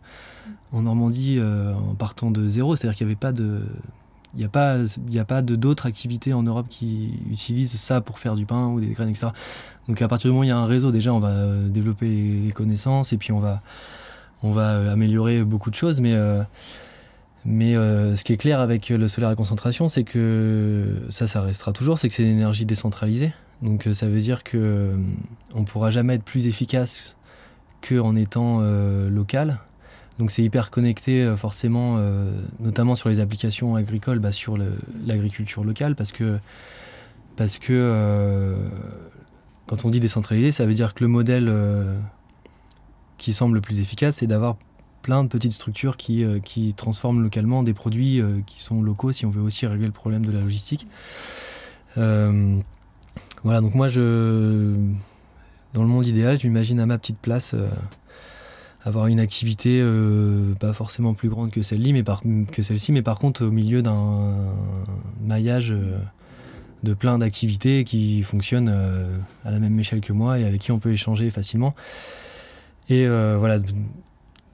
[0.72, 3.62] en Normandie euh, en partant de zéro, c'est-à-dire qu'il n'y avait pas de.
[4.36, 4.76] Il n'y a pas,
[5.26, 9.08] pas d'autres activités en Europe qui utilisent ça pour faire du pain ou des graines,
[9.08, 9.28] etc.
[9.88, 11.68] Donc à partir du moment où il y a un réseau, déjà on va euh,
[11.68, 13.62] développer les connaissances et puis on va,
[14.42, 16.00] on va améliorer beaucoup de choses.
[16.00, 16.42] Mais, euh,
[17.46, 21.72] mais ce qui est clair avec le solaire à concentration, c'est que ça, ça restera
[21.72, 23.32] toujours, c'est que c'est une énergie décentralisée.
[23.62, 24.92] Donc ça veut dire que
[25.54, 27.16] on pourra jamais être plus efficace
[27.80, 28.60] qu'en étant
[29.08, 29.60] local.
[30.18, 34.56] Donc c'est hyper connecté euh, forcément, euh, notamment sur les applications agricoles, bah, sur
[35.04, 36.38] l'agriculture locale, parce que,
[37.36, 38.56] parce que euh,
[39.66, 41.52] quand on dit décentralisé, ça veut dire que le modèle
[43.18, 44.56] qui semble le plus efficace, c'est d'avoir
[45.02, 49.30] plein de petites structures qui, qui transforment localement des produits qui sont locaux, si on
[49.30, 50.86] veut aussi régler le problème de la logistique.
[51.96, 54.76] voilà, donc moi, je,
[55.74, 57.56] dans le monde idéal, je m'imagine à ma petite place
[58.86, 62.22] avoir une activité euh, pas forcément plus grande que celle-ci, mais par
[62.52, 64.54] que celle-ci, mais par contre au milieu d'un
[65.20, 65.98] maillage euh,
[66.84, 69.08] de plein d'activités qui fonctionnent euh,
[69.44, 71.74] à la même échelle que moi et avec qui on peut échanger facilement.
[72.88, 73.58] Et voilà,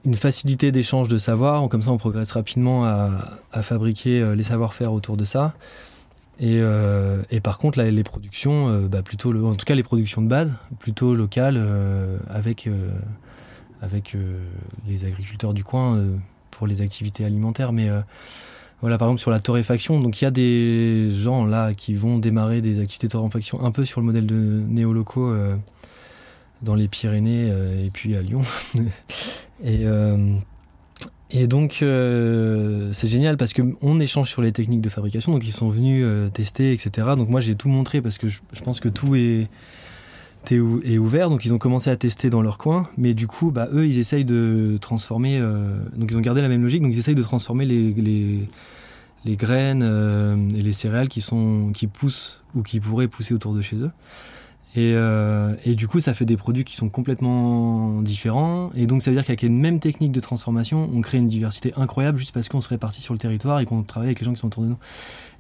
[0.07, 5.19] une facilité d'échange de savoir, comme ça on progresse rapidement à, fabriquer les savoir-faire autour
[5.19, 5.53] de ça.
[6.41, 6.63] Et,
[7.43, 11.15] par contre, là, les productions, bah, plutôt, en tout cas les productions de base, plutôt
[11.15, 11.63] locales,
[12.31, 12.71] avec
[13.83, 14.39] avec euh,
[14.89, 16.17] les agriculteurs du coin euh,
[16.51, 17.73] pour les activités alimentaires.
[17.73, 18.01] Mais euh,
[18.81, 22.19] voilà, par exemple, sur la torréfaction, donc il y a des gens là qui vont
[22.19, 25.33] démarrer des activités torréfaction un peu sur le modèle de néolocaux
[26.63, 28.41] dans les Pyrénées et puis à Lyon.
[31.31, 35.71] et donc c'est génial parce qu'on échange sur les techniques de fabrication, donc ils sont
[35.71, 37.07] venus tester, etc.
[37.17, 39.49] Donc moi j'ai tout montré parce que je pense que tout est
[40.51, 43.69] est ouvert, donc ils ont commencé à tester dans leur coin, mais du coup, bah,
[43.73, 46.99] eux, ils essayent de transformer, euh, donc ils ont gardé la même logique, donc ils
[46.99, 48.49] essayent de transformer les,
[49.37, 53.63] graines euh, et les céréales qui, sont, qui poussent ou qui pourraient pousser autour de
[53.63, 53.91] chez eux.
[54.75, 58.71] Et, euh, et, du coup, ça fait des produits qui sont complètement différents.
[58.75, 61.75] Et donc, ça veut dire qu'avec une même technique de transformation, on crée une diversité
[61.77, 64.33] incroyable juste parce qu'on se répartit sur le territoire et qu'on travaille avec les gens
[64.33, 64.79] qui sont autour de nous.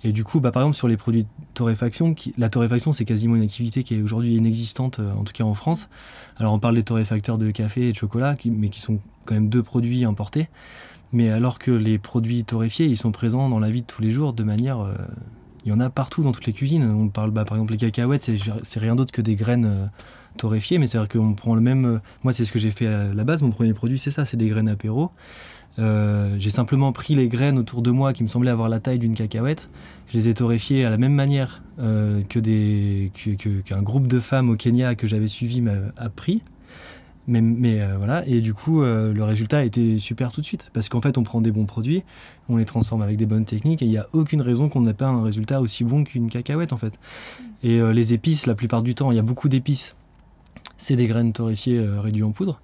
[0.04, 3.36] Et du coup, bah, par exemple, sur les produits de torréfaction, la torréfaction, c'est quasiment
[3.36, 5.88] une activité qui est aujourd'hui inexistante, euh, en tout cas en France.
[6.36, 9.48] Alors, on parle des torréfacteurs de café et de chocolat, mais qui sont quand même
[9.48, 10.48] deux produits importés.
[11.12, 14.10] Mais alors que les produits torréfiés, ils sont présents dans la vie de tous les
[14.10, 14.94] jours de manière euh,
[15.64, 16.84] il y en a partout dans toutes les cuisines.
[16.84, 18.30] On parle, bah, par exemple, les cacahuètes,
[18.62, 19.86] c'est rien d'autre que des graines euh,
[20.36, 21.84] torréfiées, mais c'est-à-dire qu'on prend le même.
[21.84, 23.42] Euh, moi, c'est ce que j'ai fait à la base.
[23.42, 25.10] Mon premier produit, c'est ça, c'est des graines apéro.
[25.78, 28.98] Euh, j'ai simplement pris les graines autour de moi qui me semblaient avoir la taille
[28.98, 29.70] d'une cacahuète.
[30.08, 33.10] Je les ai torréfiées à la même manière que des
[33.64, 36.42] qu'un groupe de femmes au Kenya que j'avais suivi m'a appris.
[37.28, 40.70] Mais, euh, voilà, et du coup, euh, le résultat a été super tout de suite.
[40.72, 42.02] Parce qu'en fait, on prend des bons produits,
[42.48, 44.94] on les transforme avec des bonnes techniques, et il n'y a aucune raison qu'on n'ait
[44.94, 46.94] pas un résultat aussi bon qu'une cacahuète, en fait.
[47.62, 49.94] Et euh, les épices, la plupart du temps, il y a beaucoup d'épices.
[50.76, 52.60] C'est des graines torréfiées réduites en poudre.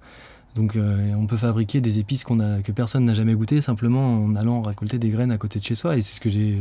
[0.55, 4.99] Donc, on peut fabriquer des épices que personne n'a jamais goûté simplement en allant récolter
[4.99, 5.95] des graines à côté de chez soi.
[5.95, 6.57] Et c'est ce que j'ai.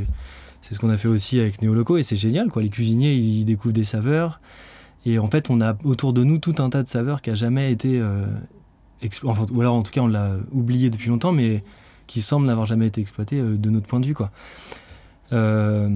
[0.63, 2.63] C'est ce qu'on a fait aussi avec Néoloco, et c'est génial, quoi.
[2.63, 4.41] Les cuisiniers, ils découvrent des saveurs.
[5.07, 7.35] Et en fait, on a autour de nous tout un tas de saveurs qui a
[7.35, 7.99] jamais été.
[8.01, 8.27] Euh,
[9.25, 11.63] enfin, ou alors en tout cas, on l'a oublié depuis longtemps, mais
[12.07, 14.15] qui semblent n'avoir jamais été exploitées euh, de notre point de vue.
[14.15, 14.31] Quoi.
[15.33, 15.89] Euh,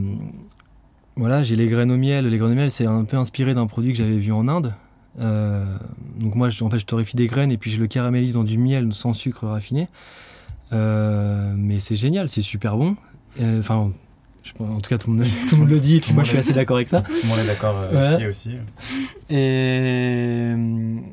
[1.17, 2.27] voilà, j'ai les graines au miel.
[2.27, 4.73] Les graines au miel, c'est un peu inspiré d'un produit que j'avais vu en Inde.
[5.19, 8.57] donc moi, en fait, je torréfie des graines et puis je le caramélise dans du
[8.57, 9.89] miel sans sucre raffiné.
[10.71, 12.97] mais c'est génial, c'est super bon.
[13.59, 13.93] Enfin,
[14.61, 16.31] en tout cas, tout le monde, tout le, monde le dit, et puis moi je
[16.31, 17.01] suis assez d'accord avec ça.
[17.03, 18.51] Tout le monde est d'accord euh, aussi.
[19.31, 20.53] Et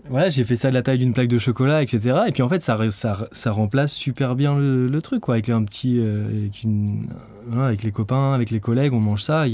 [0.09, 2.21] voilà, j'ai fait ça de la taille d'une plaque de chocolat, etc.
[2.27, 5.35] Et puis en fait, ça, ça, ça remplace super bien le, truc, quoi.
[5.35, 5.99] Avec un petit.
[5.99, 7.07] Euh, avec, une,
[7.57, 9.45] avec les copains, avec les collègues, on mange ça.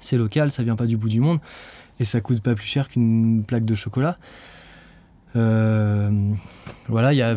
[0.00, 1.38] C'est local, ça vient pas du bout du monde.
[2.00, 4.18] Et ça coûte pas plus cher qu'une plaque de chocolat.
[5.38, 6.10] Euh,
[6.88, 7.36] voilà, y a,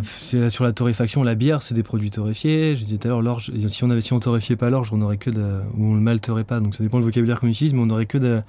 [0.50, 2.76] sur la torréfaction, la bière, c'est des produits torréfiés.
[2.76, 4.98] Je disais tout à l'heure, l'orge, si on avait, si on torréfiait pas l'orge, on
[4.98, 6.60] n'aurait que de, on le malterait pas.
[6.60, 8.42] Donc ça dépend du vocabulaire qu'on utilise, mais on n'aurait que de,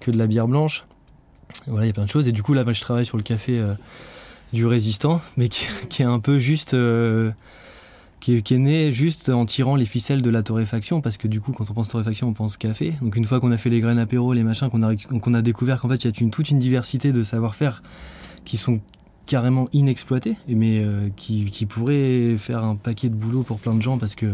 [0.00, 0.84] que de la bière blanche.
[1.66, 2.28] Voilà, il y a plein de choses.
[2.28, 3.72] Et du coup, là, je travaille sur le café euh,
[4.52, 5.66] du résistant, mais qui,
[6.02, 7.30] est un peu juste, euh,
[8.20, 11.52] qui, est, né juste en tirant les ficelles de la torréfaction, parce que du coup,
[11.52, 12.92] quand on pense torréfaction, on pense café.
[13.00, 15.40] Donc une fois qu'on a fait les graines apéro, les machins, qu'on a, qu'on a
[15.40, 17.82] découvert qu'en fait, il y a une, toute une diversité de savoir-faire
[18.44, 18.80] qui sont
[19.30, 23.80] carrément inexploités, mais euh, qui, qui, pourraient faire un paquet de boulot pour plein de
[23.80, 24.26] gens parce que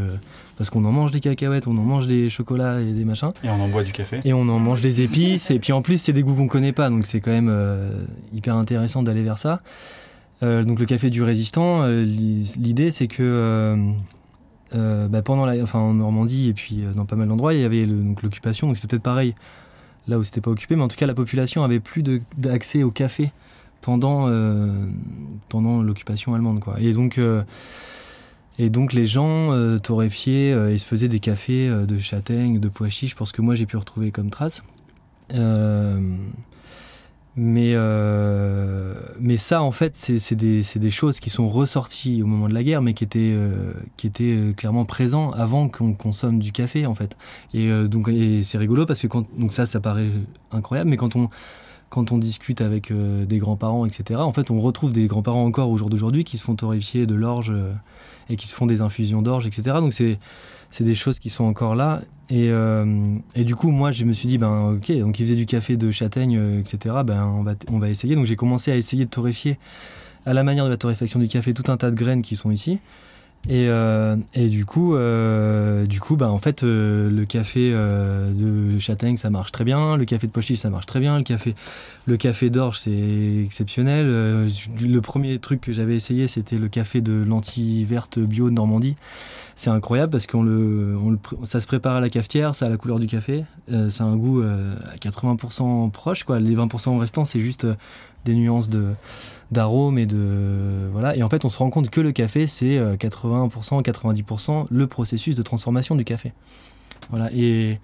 [0.57, 3.31] parce qu'on en mange des cacahuètes, on en mange des chocolats et des machins.
[3.45, 4.23] Et on en boit du café.
[4.25, 5.51] Et on en mange des épices.
[5.51, 8.07] et puis en plus, c'est des goûts qu'on connaît pas, donc c'est quand même euh,
[8.33, 9.61] hyper intéressant d'aller vers ça.
[10.43, 13.77] Euh, donc le café du résistant, l'idée c'est que
[14.73, 17.85] bah, pendant la, enfin en Normandie et puis dans pas mal d'endroits, il y avait
[17.85, 19.35] l'occupation, donc c'était peut-être pareil
[20.09, 22.03] là où c'était pas occupé, mais en tout cas la population avait plus
[22.39, 23.31] d'accès au café
[23.87, 24.69] pendant, euh,
[25.49, 26.59] pendant l'occupation allemande.
[26.59, 26.75] Quoi.
[26.81, 27.45] Et, donc, euh,
[28.59, 32.89] et donc les gens euh, torréfiaient et se faisaient des cafés de châtaigne, de pois
[32.89, 34.65] chiches, pour ce que moi j'ai pu retrouver comme trace.
[37.37, 37.77] mais,
[39.21, 42.65] mais ça, en fait, c'est des, des, choses qui sont ressorties au moment de la
[42.65, 43.37] guerre, mais qui étaient,
[43.97, 47.17] qui étaient clairement présents avant qu'on consomme du café, en fait.
[47.55, 48.11] Et donc,
[48.43, 49.07] c'est rigolo parce que
[49.39, 50.11] donc ça, ça paraît
[50.51, 51.31] incroyable, mais quand on,
[51.97, 55.71] quand on discute avec euh, des grands-parents, etc., en fait, on retrouve des grands-parents encore
[55.71, 57.73] au jour d'aujourd'hui qui se font torréfier de l'orge euh,
[58.29, 59.79] et qui se font des infusions d'orge, etc.
[59.81, 60.19] Donc, c'est,
[60.71, 62.03] c'est des choses qui sont encore là.
[62.29, 65.37] Et, euh, et, du coup, moi, je me suis dit, ben, ok, donc ils faisaient
[65.37, 68.15] du café de châtaigne, etc., ben, on va, on va essayer.
[68.15, 69.59] Donc, j'ai commencé à essayer de torréfier
[70.27, 72.51] à la manière de la torréfaction du café tout un tas de graines qui sont
[72.51, 72.79] ici.
[73.49, 78.79] Et, euh, et, du coup, euh, du coup bah, en fait, euh, le café de
[78.79, 79.97] châtaigne, ça marche très bien.
[79.97, 81.19] Le café de pois ça marche très bien.
[81.19, 81.55] Le café,
[82.07, 84.07] le café d'orge, c'est exceptionnel.
[84.07, 88.97] le premier truc que j'avais essayé, c'était le café de lentilles vertes bio de Normandie.
[89.55, 92.69] C'est incroyable parce qu'on le, on le, ça se prépare à la cafetière, ça a
[92.69, 93.45] la couleur du café,
[93.89, 96.25] ça a un goût à 80% proche.
[96.25, 96.41] Quoi.
[96.41, 97.67] Les 20% restants, c'est juste
[98.27, 98.95] des nuances de
[99.51, 101.17] d'arômes et de voilà.
[101.17, 104.87] Et en fait on se rend compte que le café c'est 80% euh, 90% le
[104.87, 106.33] processus de transformation du café.
[107.11, 107.31] Voilà.
[107.33, 107.79] Et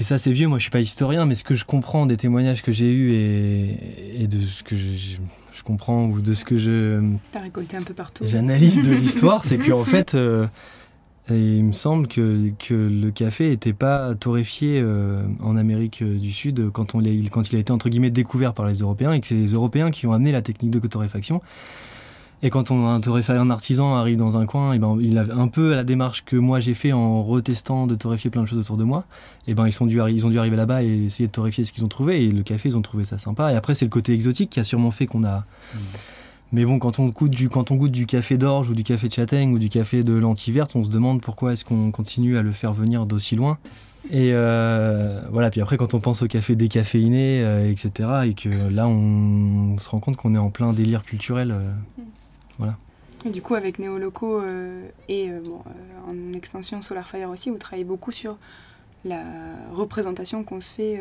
[0.00, 0.48] et ça c'est vieux.
[0.48, 3.12] Moi je suis pas historien mais ce que je comprends des témoignages que j'ai eus
[3.12, 5.18] et, et, de ce que je,
[5.62, 7.00] comprends ou de ce que je
[7.34, 8.24] récolté un peu partout.
[8.26, 10.48] j'analyse de l'histoire c'est qu'en fait euh,
[11.30, 16.70] et il me semble que, le café n'était pas torréfié euh, en Amérique du Sud
[16.72, 19.36] quand, on quand il a été entre guillemets découvert par les Européens et que c'est
[19.36, 21.40] les Européens qui ont amené la technique de torréfaction.
[22.44, 25.74] Et quand on, un artisan arrive dans un coin, et ben, il a un peu
[25.74, 28.82] la démarche que moi j'ai fait en retestant de torréfier plein de choses autour de
[28.82, 29.04] moi.
[29.46, 31.72] Et ben ils, sont dû, ils ont dû arriver là-bas et essayer de torréfier ce
[31.72, 32.24] qu'ils ont trouvé.
[32.24, 33.52] Et le café, ils ont trouvé ça sympa.
[33.52, 35.38] Et après, c'est le côté exotique qui a sûrement fait qu'on a.
[35.38, 35.78] Mmh.
[36.52, 39.08] Mais bon, quand on goûte du, quand on goûte du café d'orge ou du café
[39.08, 42.36] de châtaigne ou du café de lentilles vertes, on se demande pourquoi est-ce qu'on continue
[42.36, 43.58] à le faire venir d'aussi loin.
[44.10, 48.48] Et euh, voilà, puis après, quand on pense au café décaféiné, euh, etc., et que
[48.68, 51.52] là, on, se rend compte qu'on est en plein délire culturel.
[51.52, 51.72] Euh,
[52.58, 52.76] voilà.
[53.24, 54.42] du coup, avec Néoloco
[55.08, 55.30] et
[56.06, 58.36] en extension Solar Fire aussi, vous travaillez beaucoup sur
[59.04, 59.22] la
[59.72, 61.00] représentation qu'on se fait,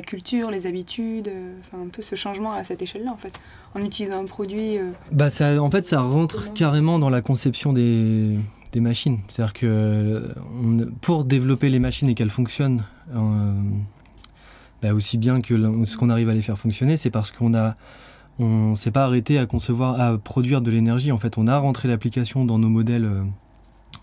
[0.00, 3.32] culture, les habitudes, enfin un peu ce changement à cette échelle-là en fait,
[3.74, 4.78] en utilisant un produit.
[5.12, 8.38] Bah ça, en fait, ça rentre carrément dans la conception des,
[8.72, 9.18] des machines.
[9.28, 10.34] C'est-à-dire que
[11.00, 12.84] pour développer les machines et qu'elles fonctionnent
[14.82, 17.76] bah, aussi bien que ce qu'on arrive à les faire fonctionner, c'est parce qu'on a
[18.38, 21.10] on s'est pas arrêté à concevoir, à produire de l'énergie.
[21.12, 23.04] En fait, on a rentré l'application dans nos modèles.
[23.04, 23.24] Euh,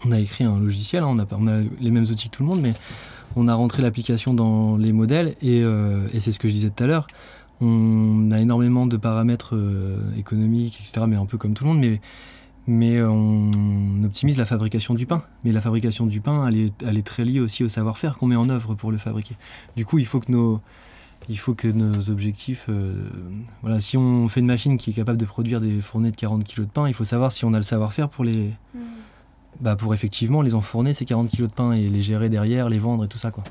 [0.06, 2.44] on a écrit un logiciel, hein, on, a, on, a, les mêmes outils que tout
[2.44, 2.74] le monde, mais
[3.36, 6.70] on a rentré l'application dans les modèles et, euh, et c'est ce que je disais
[6.70, 7.08] tout à l'heure.
[7.62, 11.86] On a énormément de paramètres euh, économiques, etc., mais un peu comme tout le monde,
[12.68, 13.52] mais, on
[14.04, 15.24] optimise la fabrication du pain.
[15.44, 18.50] Mais la fabrication du pain, elle est, très liée aussi au savoir-faire qu'on met en
[18.50, 19.36] œuvre pour le fabriquer.
[19.76, 20.62] Du coup, il faut que nos,
[21.30, 22.66] il faut que nos objectifs.
[22.70, 23.08] Euh,
[23.62, 26.44] voilà, si on fait une machine qui est capable de produire des fournées de 40
[26.44, 28.52] kg de pain, il faut savoir si on a le savoir-faire pour les.
[28.74, 28.80] Mm.
[29.62, 32.80] Bah pour effectivement les enfourner ces 40 kg de pain et les gérer derrière, les
[32.80, 33.44] vendre et tout ça quoi.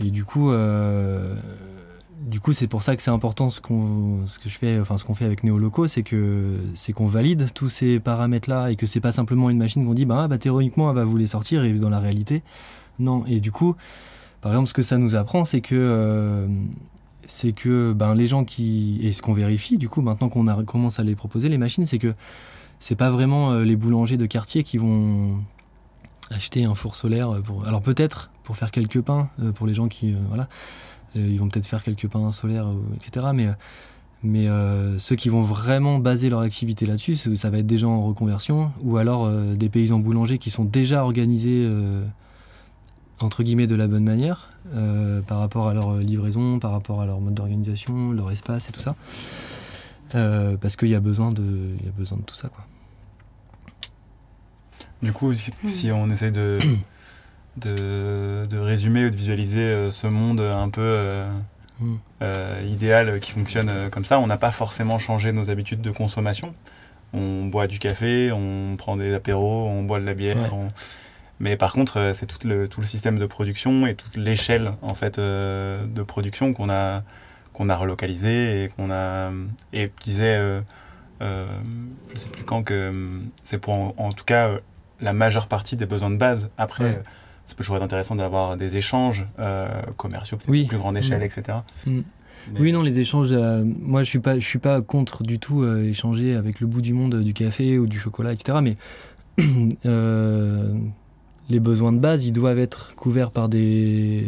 [0.00, 1.36] Et du coup, euh,
[2.20, 4.96] du coup c'est pour ça que c'est important ce qu'on, ce que je fais, enfin
[4.96, 8.76] ce qu'on fait avec Néoloco, c'est que c'est qu'on valide tous ces paramètres là et
[8.76, 11.28] que c'est pas simplement une machine qu'on dit bah, bah théoriquement elle va vous les
[11.28, 12.42] sortir et dans la réalité
[12.98, 13.24] non.
[13.26, 13.76] Et du coup
[14.42, 16.48] par exemple, ce que ça nous apprend, c'est que, euh,
[17.24, 18.98] c'est que ben, les gens qui.
[19.00, 22.00] Et ce qu'on vérifie, du coup, maintenant qu'on commence à les proposer, les machines, c'est
[22.00, 22.12] que
[22.82, 25.38] c'est pas vraiment euh, les boulangers de quartier qui vont
[26.30, 27.40] acheter un four solaire.
[27.42, 30.14] Pour, alors peut-être pour faire quelques pains, euh, pour les gens qui.
[30.28, 30.48] voilà.
[31.14, 32.66] ils vont peut-être faire quelques pains solaires,
[32.96, 33.26] etc.
[33.32, 33.48] Mais.
[34.98, 38.70] Ceux qui vont vraiment baser leur activité là-dessus, ça va être des gens en reconversion
[38.80, 41.68] ou alors des paysans boulangers qui sont déjà organisés
[43.22, 47.06] entre guillemets de la bonne manière euh, par rapport à leur livraison, par rapport à
[47.06, 48.94] leur mode d'organisation, leur espace et tout ça.
[50.14, 51.42] Euh, parce qu'il y a besoin de,
[51.80, 52.64] il y a besoin de tout ça quoi.
[55.02, 56.58] Du coup, si, on essaie de,
[57.56, 61.24] de, de, résumer ou de visualiser euh, ce monde un peu
[61.80, 61.96] hmm.
[62.64, 66.54] idéal qui fonctionne comme ça, on n'a pas forcément changé nos habitudes de consommation.
[67.12, 70.54] On boit du café, on prend des apéros, on boit de la bière.
[71.42, 74.70] Mais par contre, euh, c'est tout le, tout le système de production et toute l'échelle
[74.80, 77.02] en fait euh, de production qu'on a
[77.52, 79.30] qu'on a relocalisé et qu'on a
[79.72, 80.60] et tu disais euh,
[81.20, 81.46] euh,
[82.12, 84.58] je sais plus quand que c'est pour en, tout cas
[85.00, 86.50] la majeure partie des besoins de base.
[86.58, 87.02] Après,
[87.46, 89.26] ça peut toujours être intéressant d'avoir des échanges
[89.96, 90.66] commerciaux peut-être oui.
[90.66, 91.24] plus grande échelle, mm.
[91.24, 91.58] etc.
[91.86, 92.00] Mm.
[92.58, 93.32] Oui, non, les échanges.
[93.32, 96.92] moi, je suis pas, je suis pas contre du tout échanger avec le bout du
[96.92, 98.58] monde du café ou du chocolat, etc.
[98.62, 98.76] Mais
[101.50, 104.26] les besoins de base, ils doivent être couverts par des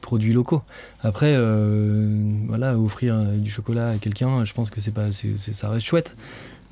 [0.00, 0.62] produits locaux.
[1.00, 5.86] Après, euh, voilà, offrir du chocolat à quelqu'un, je pense que c'est pas, ça reste
[5.86, 6.16] chouette.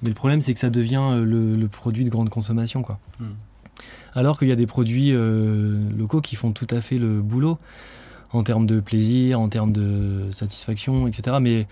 [0.03, 2.99] Mais le problème, c'est que ça devient le, produit de grande consommation, quoi.
[3.19, 3.35] Hmm.
[4.15, 7.59] Alors qu'il y a des produits euh, locaux qui font tout à fait le boulot
[8.33, 11.37] en termes de plaisir, en termes de satisfaction, etc.
[11.41, 11.67] Mais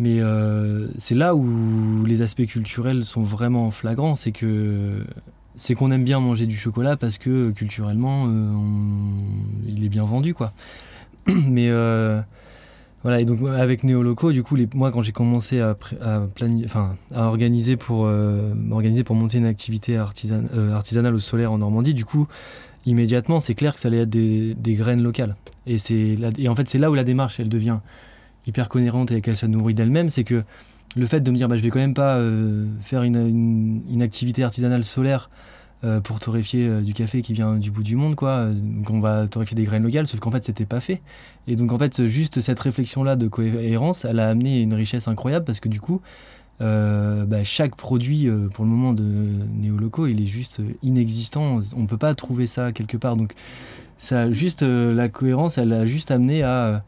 [0.00, 5.04] mais euh, c'est là où les aspects culturels sont vraiment flagrants, c'est que
[5.56, 8.52] c'est qu'on aime bien manger du chocolat parce que euh, culturellement, euh,
[9.68, 10.52] il est bien vendu, quoi.
[11.48, 12.20] Mais euh,
[13.02, 16.20] voilà, et donc avec Néoloco, du coup, moi, quand j'ai commencé à, à,
[16.64, 22.04] enfin, à organiser pour m'organiser pour monter une activité artisanale au solaire en Normandie, du
[22.04, 22.28] coup,
[22.84, 25.36] immédiatement, c'est clair que ça allait être des, graines locales.
[25.66, 27.78] Et c'est et en fait, c'est là où la démarche, elle devient
[28.46, 30.42] hyper cohérente et qu'elle se nourrit d'elle-même, c'est que
[30.96, 34.02] le fait de me dire bah, je vais quand même pas euh, faire une, une,
[34.02, 35.30] activité artisanale solaire
[35.84, 39.00] euh, pour torréfier euh, du café qui vient du bout du monde quoi donc on
[39.00, 41.00] va torréfier des graines locales sauf qu'en fait c'était pas fait.
[41.46, 45.08] Et donc en fait juste cette réflexion là de cohérence elle a amené une richesse
[45.08, 46.00] incroyable parce que du coup
[46.60, 51.60] bah, chaque produit pour le moment de néoloco il est juste inexistant.
[51.74, 53.16] On peut pas trouver ça quelque part.
[53.16, 53.32] Donc
[53.96, 56.84] ça juste la cohérence elle a juste amené à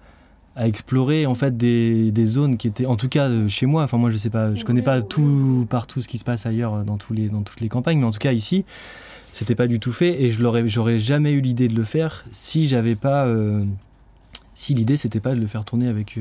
[0.54, 3.82] à explorer en fait des, des, zones qui étaient en tout cas euh, chez moi.
[3.84, 6.74] Enfin moi je sais pas je connais pas tout partout ce qui se passe ailleurs
[6.74, 8.64] euh, dans tous les dans toutes les campagnes mais en tout cas ici
[9.32, 12.24] c'était pas du tout fait et je l'aurais j'aurais jamais eu l'idée de le faire
[12.32, 13.64] si j'avais pas euh,
[14.52, 16.18] si l'idée c'était pas de le faire tourner avec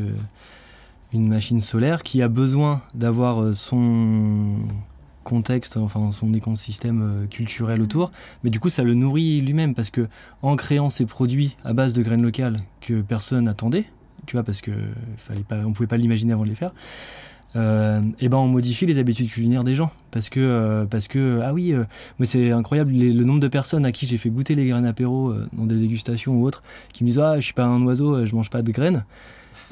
[1.11, 4.55] une machine solaire qui a besoin d'avoir son
[5.25, 8.09] contexte, enfin son écosystème culturel autour,
[8.45, 10.07] mais du coup ça le nourrit lui-même parce que
[10.41, 13.85] en créant ces produits à base de graines locales que personne n'attendait,
[14.25, 14.71] tu vois, parce que
[15.17, 16.73] fallait pas, on pouvait pas l'imaginer avant de les faire.
[17.55, 19.91] Euh, et ben on modifie les habitudes culinaires des gens.
[20.11, 21.83] Parce que euh, parce que ah oui euh,
[22.19, 25.33] mais c'est incroyable le nombre de personnes à qui j'ai fait goûter les graines apéro
[25.53, 26.63] dans des dégustations ou autres
[26.93, 29.05] qui me disent ah je suis pas un oiseau je mange pas de graines.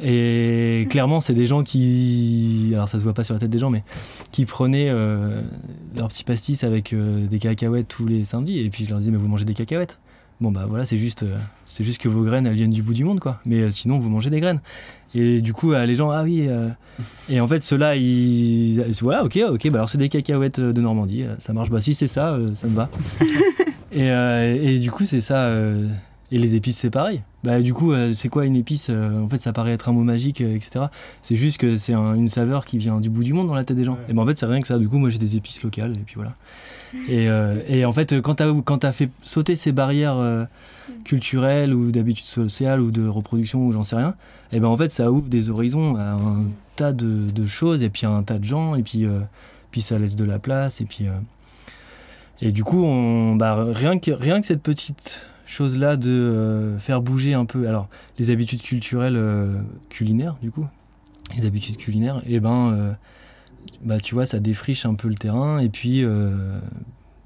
[0.04, 3.60] Et clairement c'est des gens qui alors ça se voit pas sur la tête des
[3.60, 3.84] gens mais
[4.32, 8.60] qui prenaient leur petit pastis avec des cacahuètes tous les samedis.
[8.60, 10.00] Et puis je leur disais mais vous mangez des cacahuètes?
[10.42, 11.26] Bon bah voilà, c'est juste,
[11.66, 13.40] c'est juste que vos graines elles viennent du bout du monde quoi.
[13.46, 14.62] Mais sinon vous mangez des graines.
[15.16, 16.48] Et du coup, les gens, ah oui.
[17.30, 18.80] et en fait, ceux-là, ils.
[19.02, 21.72] Voilà, ok, ok, bah alors c'est des cacahuètes de Normandie, ça marche.
[21.72, 22.90] Bah si c'est ça, ça me va.
[23.92, 25.56] et, et, du coup, c'est ça.
[26.32, 27.24] et les épices, c'est pareil.
[27.44, 30.42] Bah, du coup, c'est quoi une épice En fait, ça paraît être un mot magique,
[30.42, 30.86] etc.
[31.24, 33.78] C'est juste que c'est une saveur qui vient du bout du monde dans la tête
[33.78, 33.98] des gens.
[34.10, 34.78] Et ben en fait, c'est rien que ça.
[34.78, 36.36] Du coup, moi, j'ai des épices locales, et puis voilà.
[37.08, 40.46] Et, euh, et, en fait, quand tu as, fait sauter ces barrières euh,
[41.04, 44.16] culturelles ou d'habitude sociales ou de reproduction ou j'en sais rien,
[44.52, 48.06] et ben en fait, ça ouvre des horizons à un tas de, choses et puis
[48.06, 49.20] à un tas de gens et puis, euh,
[49.72, 51.06] puis ça laisse de la place et puis.
[52.42, 52.86] et du coup,
[53.36, 57.88] bah, rien, que, rien que cette petite chose-là de faire bouger un peu, alors
[58.18, 59.22] les habitudes culturelles
[59.90, 60.68] culinaires, du coup,
[61.38, 62.96] les habitudes culinaires, et ben
[63.84, 65.60] bah, tu vois, ça défriche un peu le terrain.
[65.60, 66.60] Et puis, euh,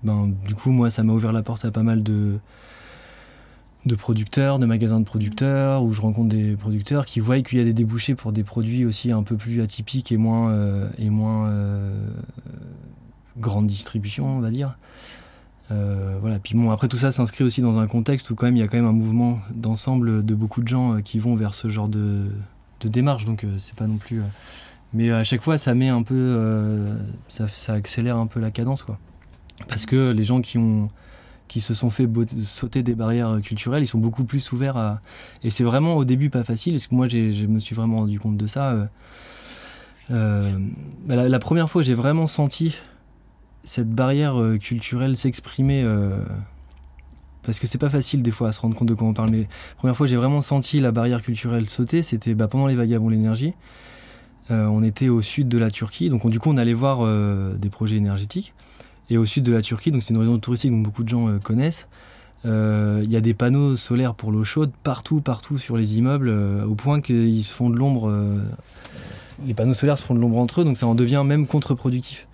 [0.04, 2.40] ben, du coup, moi, ça m'a ouvert la porte à pas mal de,
[3.98, 7.66] producteurs, de magasins de producteurs, où je rencontre des producteurs qui voient qu'il y a
[7.66, 12.08] des débouchés pour des produits aussi un peu plus atypiques et moins, euh, euh,
[13.38, 14.78] grande distribution, on va dire.
[15.70, 16.38] voilà.
[16.38, 18.64] Puis bon, après tout ça s'inscrit aussi dans un contexte où quand même il y
[18.64, 21.88] a quand même un mouvement d'ensemble de beaucoup de gens qui vont vers ce genre
[21.88, 22.28] de,
[22.82, 23.26] de démarche.
[23.26, 24.22] Donc c'est pas non plus
[24.94, 26.96] mais à chaque fois, ça met un peu, euh,
[27.28, 29.00] ça, accélère un peu la cadence, quoi.
[29.68, 30.90] Parce que les gens qui ont,
[31.48, 32.08] qui se sont fait
[32.40, 35.02] sauter des barrières culturelles, ils sont beaucoup plus ouverts à.
[35.44, 38.20] Et c'est vraiment au début pas facile, parce que moi, je me suis vraiment rendu
[38.20, 38.72] compte de ça.
[38.72, 38.86] Euh,
[40.12, 40.60] euh,
[41.08, 42.78] la, la, première fois, j'ai vraiment senti
[43.64, 45.88] cette barrière culturelle s'exprimer.
[47.42, 49.32] parce que c'est pas facile des fois à se rendre compte de quoi on parle.
[49.32, 52.76] Mais la première fois, j'ai vraiment senti la barrière culturelle sauter, c'était bah, pendant les
[52.76, 53.54] Vagabonds l'énergie.
[54.52, 57.54] Euh, on était au sud de la Turquie, donc du coup on allait voir euh,
[57.56, 58.54] des projets énergétiques.
[59.10, 61.28] Et au sud de la Turquie, donc c'est une région touristique dont beaucoup de gens
[61.28, 61.88] euh, connaissent,
[62.46, 66.76] il y a des panneaux solaires pour l'eau chaude partout, partout sur les immeubles, au
[66.76, 68.14] point qu'ils se font de l'ombre.
[69.48, 72.28] les panneaux solaires se font de l'ombre entre eux, donc ça en devient même contre-productif.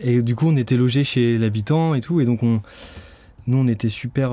[0.00, 2.60] Et du coup, on était logé chez l'habitant et tout, et donc on,
[3.46, 4.32] nous on était super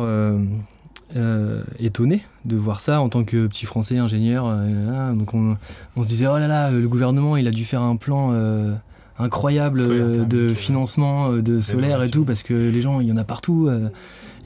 [1.15, 4.45] euh, étonné de voir ça en tant que petit français ingénieur.
[4.47, 5.57] Euh, donc on,
[6.03, 8.73] se disait oh là là, le gouvernement il a dû faire un plan euh,
[9.19, 9.81] incroyable
[10.27, 13.69] de financement de solaire et tout parce que les gens il y en a partout.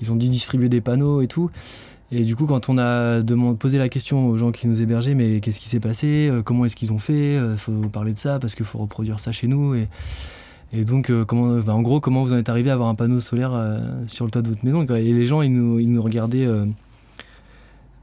[0.02, 1.52] ils ont dû distribuer des panneaux et tout.
[2.12, 5.16] Et du coup, quand on a demandé, posé la question aux gens qui nous hébergeaient,
[5.16, 8.40] mais qu'est-ce qui s'est passé Comment est-ce qu'ils ont fait Il faut parler de ça
[8.40, 9.76] parce qu'il faut reproduire ça chez nous.
[9.76, 9.88] Et,
[10.76, 13.20] et donc, euh, comment, en gros, comment vous en êtes arrivé à avoir un panneau
[13.20, 14.84] solaire euh, sur le toit de votre maison?
[14.96, 16.66] Et les gens, ils nous, ils nous regardaient euh,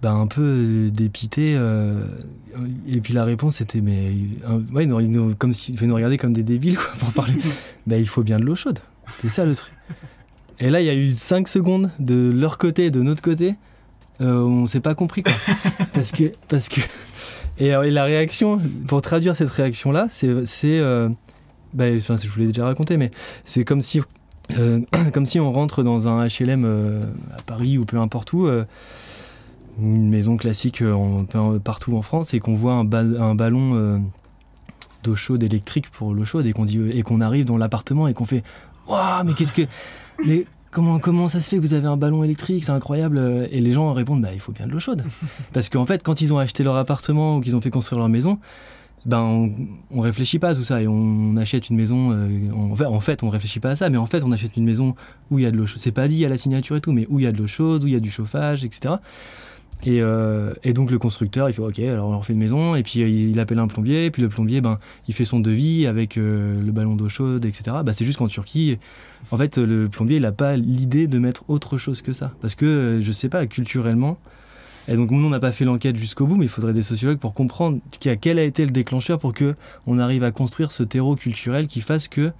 [0.00, 1.58] bah, un peu dépités.
[2.88, 4.12] et puis la réponse était, mais
[4.72, 7.34] ouais, ils nous, comme si, nous regarder comme des débiles quoi, pour parler.
[7.86, 8.78] bah, il faut bien de l'eau chaude.
[9.20, 9.72] C'est ça le truc.
[10.58, 13.56] Et là, il y a eu 5 secondes de leur côté et de notre côté.
[14.20, 15.32] on s'est pas compris quoi.
[15.92, 16.80] parce que, parce que.
[17.58, 20.80] Et, et, la réaction, pour traduire cette réaction-là, c'est
[21.74, 23.10] bah, je vous l'ai déjà raconté, mais
[23.44, 24.00] c'est comme si,
[24.58, 24.80] euh,
[25.12, 27.02] comme si on rentre dans un HLM euh,
[27.36, 28.64] à Paris ou peu importe où, euh,
[29.80, 30.84] une maison classique
[31.64, 34.04] partout en France, et qu'on voit un, un ballon
[35.02, 38.12] d'eau chaude électrique pour l'eau chaude, et qu'on dit et qu'on arrive dans l'appartement et
[38.12, 38.42] qu'on fait
[38.86, 39.62] waouh, mais qu'est-ce que,
[40.26, 43.62] mais comment comment ça se fait que vous avez un ballon électrique, c'est incroyable, et
[43.62, 45.06] les gens répondent bah il faut bien de l'eau chaude,
[45.54, 48.10] parce qu'en fait quand ils ont acheté leur appartement ou qu'ils ont fait construire leur
[48.10, 48.38] maison
[49.04, 49.52] ben on,
[49.90, 53.22] on, réfléchit pas à tout ça et on achète une maison euh, en, fait, fait
[53.22, 54.94] on réfléchit pas à ça mais en fait on achète une maison
[55.30, 55.78] où il y a de l'eau chaude.
[55.78, 57.46] C'est pas dit à la signature et tout mais où il y a de l'eau
[57.46, 58.94] chaude où il y a du chauffage etc
[59.84, 62.84] et, euh, et, donc le constructeur il fait ok alors on refait une maison et
[62.84, 64.76] puis euh, il appelle un plombier et puis le plombier ben
[65.08, 68.78] il fait son devis avec le ballon d'eau chaude etc bah, c'est juste qu'en Turquie
[69.30, 72.32] en fait le plombier il a pas l'idée de mettre autre chose que ça.
[72.40, 74.18] Parce que je sais pas culturellement
[74.88, 77.18] et donc, nous, on n'a pas fait l'enquête jusqu'au bout, mais il faudrait des sociologues
[77.18, 79.54] pour comprendre quel a été le déclencheur pour que
[79.86, 82.32] on arrive à construire ce terreau culturel qui fasse que.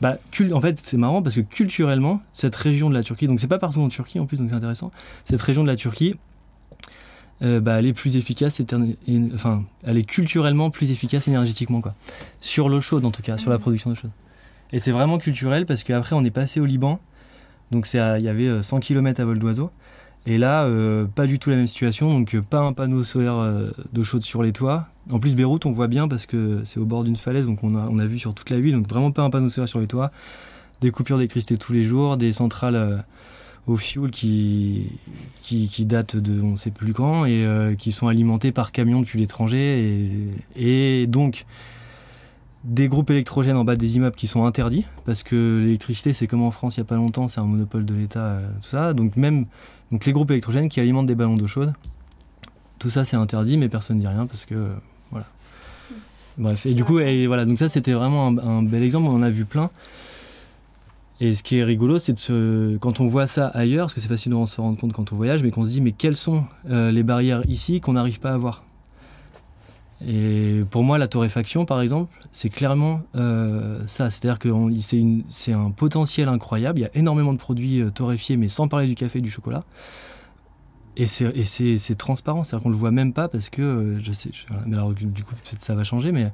[0.00, 0.16] Bah,
[0.52, 3.58] en fait, c'est marrant parce que culturellement, cette région de la Turquie, donc c'est pas
[3.58, 4.90] partout en Turquie en plus, donc c'est intéressant,
[5.26, 6.14] cette région de la Turquie,
[7.42, 8.62] euh, bah, elle est plus efficace,
[9.34, 11.94] enfin, elle est culturellement plus efficace énergétiquement, quoi.
[12.40, 13.60] Sur l'eau chaude, en tout cas, sur la mmh.
[13.60, 14.10] production d'eau chaude.
[14.72, 16.98] Et c'est vraiment culturel parce qu'après, on est passé au Liban,
[17.70, 19.70] donc il y avait 100 euh, km à vol d'oiseau.
[20.26, 23.36] Et là, euh, pas du tout la même situation, donc euh, pas un panneau solaire
[23.36, 24.86] euh, d'eau chaude sur les toits.
[25.10, 27.74] En plus, Beyrouth, on voit bien parce que c'est au bord d'une falaise, donc on
[27.74, 29.80] a, on a vu sur toute la ville, donc vraiment pas un panneau solaire sur
[29.80, 30.10] les toits.
[30.82, 33.04] Des coupures d'électricité tous les jours, des centrales
[33.66, 34.88] au fioul qui,
[35.42, 37.44] qui, datent de on ne sait plus quand et
[37.78, 40.08] qui sont alimentées par camion depuis l'étranger.
[40.56, 41.44] Et, donc,
[42.64, 46.42] des groupes électrogènes en bas des immeubles qui sont interdits, parce que l'électricité, c'est comme
[46.42, 48.92] en France il n'y a pas longtemps, c'est un monopole de l'État, tout ça.
[48.92, 49.46] Donc même
[49.90, 51.72] donc les groupes électrogènes qui alimentent des ballons d'eau chaude,
[52.78, 54.72] tout ça c'est interdit, mais personne ne dit rien parce que
[55.10, 55.26] voilà.
[56.38, 59.22] Bref, et du coup, et voilà, donc ça c'était vraiment un, bel exemple, on en
[59.22, 59.70] a vu plein.
[61.22, 64.08] Et ce qui est rigolo, c'est de quand on voit ça ailleurs, parce que c'est
[64.08, 66.44] facile de se rendre compte quand on voyage, mais qu'on se dit, mais quelles sont
[66.70, 68.64] euh, les barrières ici qu'on n'arrive pas à voir?
[70.06, 74.10] Et pour moi, la torréfaction, par exemple, c'est clairement euh, ça.
[74.10, 74.48] C'est-à-dire que
[75.28, 76.78] c'est un potentiel incroyable.
[76.78, 79.30] Il y a énormément de produits euh, torréfiés, mais sans parler du café et du
[79.30, 79.64] chocolat.
[80.96, 84.30] Et c'est transparent, c'est-à-dire qu'on le voit même pas parce que je sais.
[84.66, 86.30] mais du coup, ça va changer, mais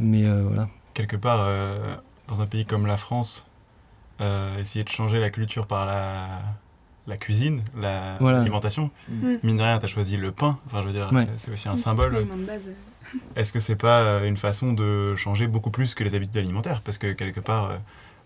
[0.00, 0.68] mais voilà.
[0.92, 1.48] Quelque part,
[2.26, 3.46] dans un pays comme la France,
[4.20, 6.40] euh, essayer de changer la culture par la,
[7.06, 8.90] la cuisine, l'alimentation.
[9.08, 9.38] La, mm.
[9.42, 10.58] Mine de rien, tu as choisi le pain.
[10.66, 12.26] Enfin, je veux dire, c'est aussi un symbole.
[13.36, 16.80] Est-ce que c'est pas euh, une façon de changer beaucoup plus que les habitudes alimentaires?
[16.82, 17.76] Parce que quelque part, euh,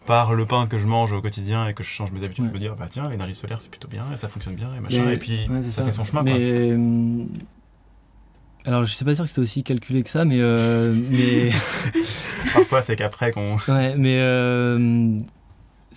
[0.06, 2.54] par le pain que je mange au quotidien et que je change mes habitudes, je
[2.54, 5.10] me dire, bah tiens, l'énergie solaire c'est plutôt bien, et ça fonctionne bien, et machin,
[5.10, 6.22] et puis ça, fait son chemin.
[6.22, 6.76] Mais,
[8.64, 10.38] alors, je suis pas sûr que c'était aussi calculé que ça, mais.
[11.10, 11.50] mais...
[12.54, 13.56] Parfois, c'est qu'après qu'on.
[13.68, 14.18] Ouais, mais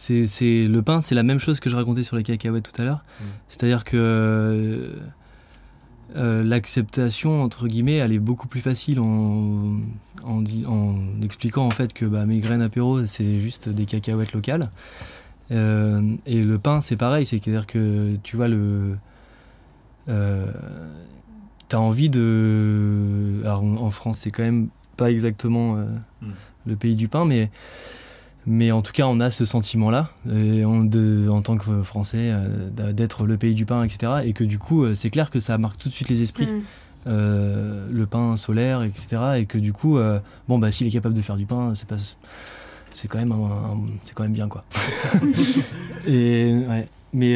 [0.01, 2.85] c'est le pain, c'est la même chose que je racontais sur les cacahuètes tout à
[2.85, 3.03] l'heure.
[3.19, 3.23] Mm.
[3.49, 4.95] C'est-à-dire que
[6.15, 9.77] euh, l'acceptation, entre guillemets, elle est beaucoup plus facile en,
[10.23, 14.69] en, en expliquant en fait que bah, mes graines apéro, c'est juste des cacahuètes locales.
[15.51, 18.97] Euh, et le pain, c'est pareil, c'est-à-dire que tu vois, le.
[20.09, 20.51] Euh,
[21.69, 23.39] T'as envie de.
[23.43, 25.85] Alors en France, c'est quand même pas exactement euh,
[26.21, 26.31] mm.
[26.65, 27.49] le pays du pain, mais
[28.47, 33.37] mais en tout cas, on a ce sentiment-là, en tant que Français, euh, d'être le
[33.37, 34.13] pays du pain, etc.
[34.25, 36.47] Et que du coup, euh, c'est clair que ça marque tout de suite les esprits.
[36.47, 36.61] Mm.
[37.07, 39.21] Euh, le pain solaire, etc.
[39.37, 39.97] Et que du coup,
[40.47, 41.97] bon, bah, s'il est capable de faire du pain, c'est pas.
[42.93, 43.33] C'est quand, même
[44.03, 44.65] c'est quand même bien, quoi.
[46.07, 46.87] et, ouais.
[47.13, 47.33] Mais.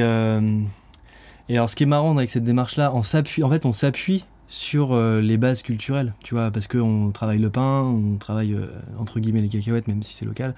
[1.50, 4.26] et alors, ce qui est marrant avec cette démarche-là, on s'appuie, en fait, on s'appuie
[4.48, 8.56] sur les bases culturelles, tu vois, parce qu'on travaille le pain, on travaille
[9.00, 10.54] entre guillemets les cacahuètes, même si c'est local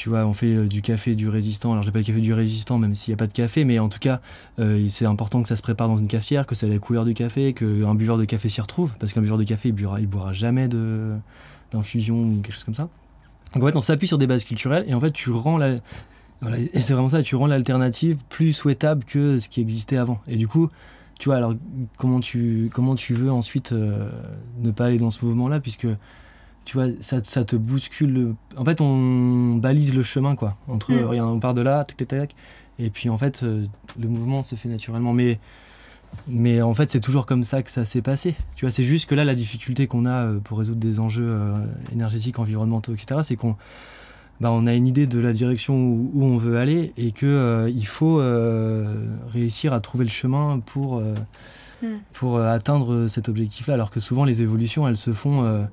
[0.00, 1.72] tu vois, on fait euh, du café du résistant.
[1.72, 3.78] Alors, j'ai pas le café du résistant, même s'il n'y a pas de café, mais
[3.78, 4.22] en tout cas,
[4.58, 7.04] euh, c'est important que ça se prépare dans une cafetière, que ça ait la couleur
[7.04, 10.00] du café, qu'un buveur de café s'y retrouve, parce qu'un buveur de café, il boira,
[10.00, 12.88] il boira jamais d'infusion ou quelque chose comme ça.
[13.54, 15.76] Donc, en fait, on s'appuie sur des bases culturelles et en fait, tu rends la.
[16.40, 20.22] Voilà, et c'est vraiment ça, tu rends l'alternative plus souhaitable que ce qui existait avant.
[20.26, 20.70] Et du coup,
[21.20, 21.54] tu vois, alors
[21.98, 24.10] comment tu, comment tu veux ensuite euh,
[24.58, 25.86] ne pas aller dans ce mouvement-là, puisque
[26.64, 28.34] tu vois, ça, ça, te bouscule.
[28.56, 30.56] En fait, on balise le chemin, quoi.
[30.66, 31.04] Entre, mm.
[31.04, 32.34] rien, on part de là, tac, tac, tac.
[32.78, 33.64] Et puis, en fait, euh,
[33.98, 35.12] le mouvement se fait naturellement.
[35.12, 35.38] Mais,
[36.26, 38.34] mais en fait, c'est toujours comme ça que ça s'est passé.
[38.56, 41.28] Tu vois, c'est juste que là, la difficulté qu'on a euh, pour résoudre des enjeux
[41.28, 43.56] euh, énergétiques, environnementaux, etc., c'est qu'on
[44.40, 47.86] bah, on a une idée de la direction où, on veut aller et qu'il il
[47.86, 48.22] faut
[49.32, 51.86] réussir à trouver le chemin pour, mm.
[52.12, 53.74] pour atteindre cet objectif-là.
[53.74, 55.66] Alors que souvent, les évolutions, elles se font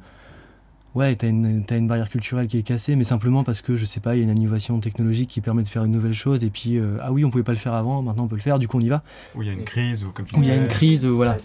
[0.97, 3.85] ouais, t'as une, as une barrière culturelle qui est cassée, mais simplement parce que, je
[3.85, 6.43] sais pas, il y a une innovation technologique qui permet de faire une nouvelle chose,
[6.43, 8.41] et puis, euh, ah oui, on pouvait pas le faire avant, maintenant on peut le
[8.41, 9.03] faire, du coup on y va.
[9.35, 11.37] Ou il y a une crise, ou comme il y a une crise, voilà.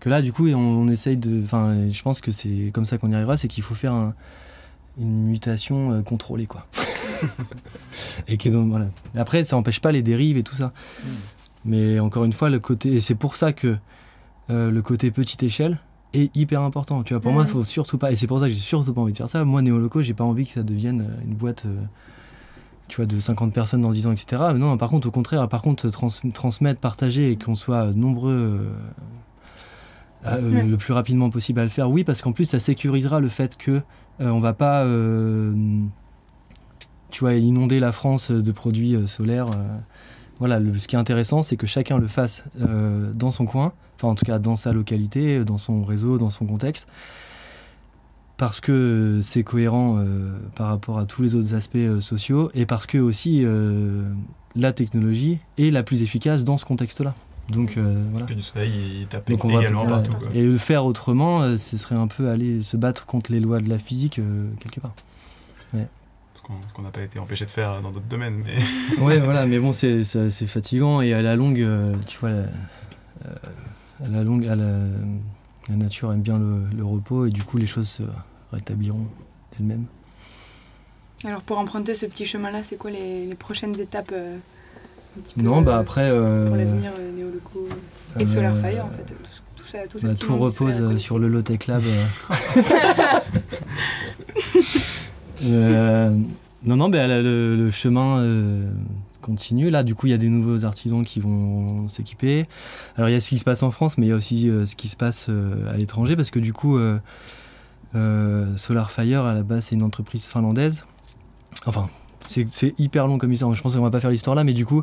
[0.00, 1.42] Que là, du coup, on, essaye de.
[1.42, 4.12] Enfin, je pense que c'est comme ça qu'on y arrivera, c'est qu'il faut faire
[4.98, 6.66] une mutation euh, contrôlée, quoi.
[8.28, 8.86] et donc, voilà.
[9.16, 10.66] Après, ça n'empêche pas les dérives et tout ça.
[11.04, 11.08] Hmm.
[11.64, 12.92] Mais encore une fois, le côté.
[12.92, 13.76] Et c'est pour ça que
[14.50, 15.80] euh, le côté petite échelle,
[16.16, 17.02] est hyper important.
[17.02, 18.92] Tu vois, pour moi, il faut surtout pas, et c'est pour ça que j'ai surtout
[18.92, 19.44] pas envie de faire ça.
[19.44, 21.76] Moi, Néoloco, j'ai pas envie que ça devienne euh, une boîte, euh,
[22.88, 24.42] tu vois, de 50 personnes dans 10 ans, etc.
[24.54, 28.70] non, par contre, au contraire, par contre, transmettre, partager et qu'on soit nombreux
[30.26, 33.28] euh, le plus rapidement possible à le faire, oui, parce qu'en plus, ça sécurisera le
[33.28, 33.82] fait que
[34.20, 34.84] on va pas,
[37.10, 39.50] tu vois, inonder la France de produits solaires.
[40.38, 44.14] voilà, ce qui est intéressant, c'est que chacun le fasse dans son coin enfin en
[44.14, 46.86] tout cas dans sa localité, dans son réseau, dans son contexte,
[48.36, 52.66] parce que c'est cohérent euh, par rapport à tous les autres aspects euh, sociaux, et
[52.66, 54.12] parce que aussi euh,
[54.54, 57.14] la technologie est la plus efficace dans ce contexte-là.
[57.48, 58.00] Donc, voilà.
[58.12, 60.12] Parce que du soleil, il également partout.
[60.34, 63.68] Et le faire autrement, ce serait un peu aller se battre contre les lois de
[63.68, 64.20] la physique
[64.60, 64.94] quelque part.
[65.72, 68.44] Ce qu'on n'a pas été empêché de faire dans d'autres domaines.
[68.44, 69.02] Mais...
[69.02, 70.04] ouais, voilà, mais bon, c'est
[70.46, 71.66] fatigant et à la longue,
[72.06, 72.30] tu vois,
[74.00, 78.02] la, longue, la, la, nature aime bien le, repos et du coup les choses se
[78.52, 79.06] rétabliront
[79.52, 79.86] d'elles-mêmes.
[81.24, 84.12] Alors pour emprunter ce petit chemin-là, c'est quoi les, prochaines étapes
[85.16, 86.08] euh, Non, bah après...
[86.10, 87.68] Euh, pour l'avenir euh, Néoloco
[88.18, 89.14] et Solar Fire en fait.
[89.56, 91.82] Tout, ça, tout, bah, tout repose sur le Lotec Lab.
[95.42, 98.24] non, non, ben, le, chemin
[99.22, 99.70] continue.
[99.70, 102.46] Là, du coup, il y a des nouveaux artisans qui vont s'équiper.
[102.96, 104.48] Alors, il y a ce qui se passe en France, mais il y a aussi
[104.64, 106.78] ce qui se passe à l'étranger, parce que du coup,
[107.92, 110.84] Solarfire, à la base, c'est une entreprise finlandaise.
[111.66, 111.88] Enfin,
[112.26, 113.54] c'est hyper long comme histoire.
[113.54, 114.82] Je pense qu'on va pas faire l'histoire là, mais du coup,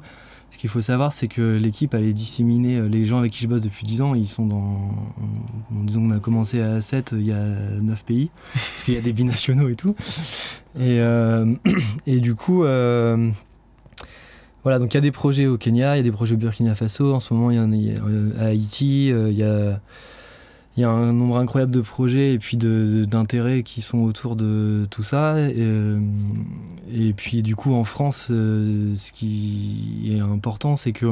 [0.52, 2.78] ce qu'il faut savoir, c'est que l'équipe, elle est disséminée.
[2.78, 4.92] Euh, les gens avec qui je bosse depuis 10 ans, ils sont dans.
[5.72, 7.44] Disons qu'on a commencé à 7, il y a
[7.82, 9.96] 9 pays, parce qu'il y a des binationaux et tout.
[10.80, 11.54] Et, euh,
[12.08, 12.64] et du coup.
[12.64, 13.32] Euh,
[14.62, 16.38] voilà, donc il y a des projets au Kenya, il y a des projets au
[16.38, 19.82] Burkina Faso, en ce moment il y en a à Haïti, il y a
[20.76, 24.88] il y a un nombre incroyable de projets et puis d'intérêts qui sont autour de
[24.90, 25.40] tout ça.
[25.40, 26.00] Et, euh,
[27.16, 31.06] puis du coup en France, euh, ce qui est important, c'est que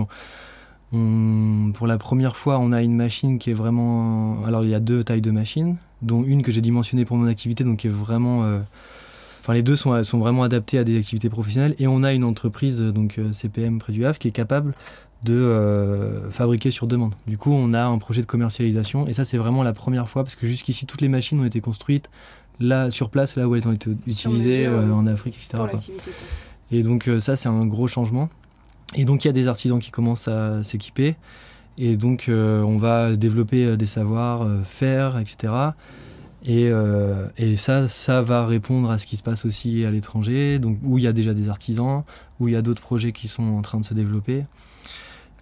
[0.91, 4.43] pour la première fois, on a une machine qui est vraiment...
[4.45, 7.27] Alors il y a deux tailles de machines, dont une que j'ai dimensionnée pour mon
[7.27, 8.43] activité, donc qui est vraiment...
[8.43, 8.59] Euh,
[9.41, 11.75] enfin, les deux sont, sont vraiment adaptés à des activités professionnelles.
[11.79, 14.73] Et on a une entreprise, donc CPM près du Havre, qui est capable
[15.23, 17.13] de euh, fabriquer sur demande.
[17.27, 20.23] Du coup, on a un projet de commercialisation et ça, c'est vraiment la première fois
[20.23, 22.09] parce que jusqu'ici, toutes les machines ont été construites
[22.59, 25.63] là sur place, là où elles ont été utilisées euh, en Afrique, etc.
[26.71, 28.29] Et donc, euh, ça, c'est un gros changement.
[28.95, 31.15] Et donc, il y a des artisans qui commencent à s'équiper.
[31.77, 35.53] Et donc, on va développer des savoirs, faire, etc.
[36.45, 36.69] Et,
[37.37, 40.97] et, ça, ça va répondre à ce qui se passe aussi à l'étranger, donc où
[40.97, 42.03] il y a déjà des artisans,
[42.41, 44.43] où il y a d'autres projets qui sont en train de se développer.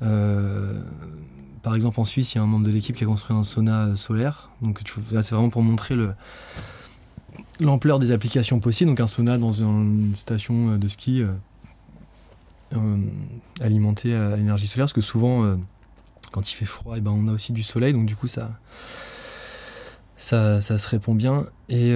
[0.01, 0.81] Euh,
[1.61, 3.43] par exemple, en Suisse, il y a un membre de l'équipe qui a construit un
[3.43, 4.49] sauna solaire.
[4.61, 6.13] Donc, c'est vraiment pour montrer le,
[7.59, 8.91] l'ampleur des applications possibles.
[8.91, 11.31] Donc, un sauna dans une station de ski euh,
[12.75, 12.97] euh,
[13.61, 14.85] alimenté à l'énergie solaire.
[14.85, 15.57] Parce que souvent,
[16.31, 17.93] quand il fait froid, et eh ben, on a aussi du soleil.
[17.93, 18.51] Donc, du coup, ça,
[20.17, 21.45] ça, ça se répond bien.
[21.67, 21.93] Et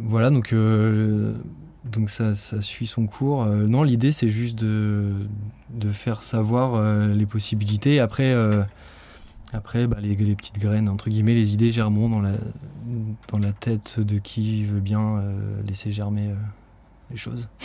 [0.00, 0.54] voilà, donc
[1.92, 3.42] donc ça, suit son cours.
[3.42, 5.12] Euh, non, l'idée c'est juste de,
[5.70, 8.00] de, faire savoir euh, les possibilités.
[8.00, 8.62] Après, euh,
[9.52, 12.32] après bah, les, les, petites graines, entre guillemets, les idées germeront dans la,
[13.28, 15.22] dans la tête de qui veut bien
[15.66, 16.30] laisser germer
[17.10, 17.48] les choses.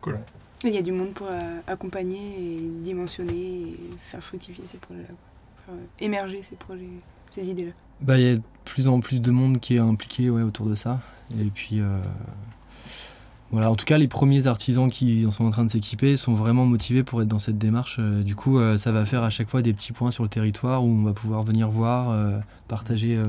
[0.00, 0.16] Cool.
[0.62, 1.26] Il y a du monde pour
[1.66, 5.74] accompagner et dimensionner et faire fructifier ces projets-là.
[5.98, 6.86] émerger ces projets,
[7.30, 7.72] ces idées-là.
[8.00, 10.66] Bah, il y a de plus en plus de monde qui est impliqué ouais, autour
[10.66, 11.00] de ça.
[11.36, 11.98] Et puis, euh,
[13.50, 16.64] voilà, en tout cas, les premiers artisans qui sont en train de s'équiper sont vraiment
[16.64, 17.96] motivés pour être dans cette démarche.
[17.98, 20.28] Euh, du coup, euh, ça va faire à chaque fois des petits points sur le
[20.28, 22.14] territoire où on va pouvoir venir voir,
[22.66, 23.20] partager.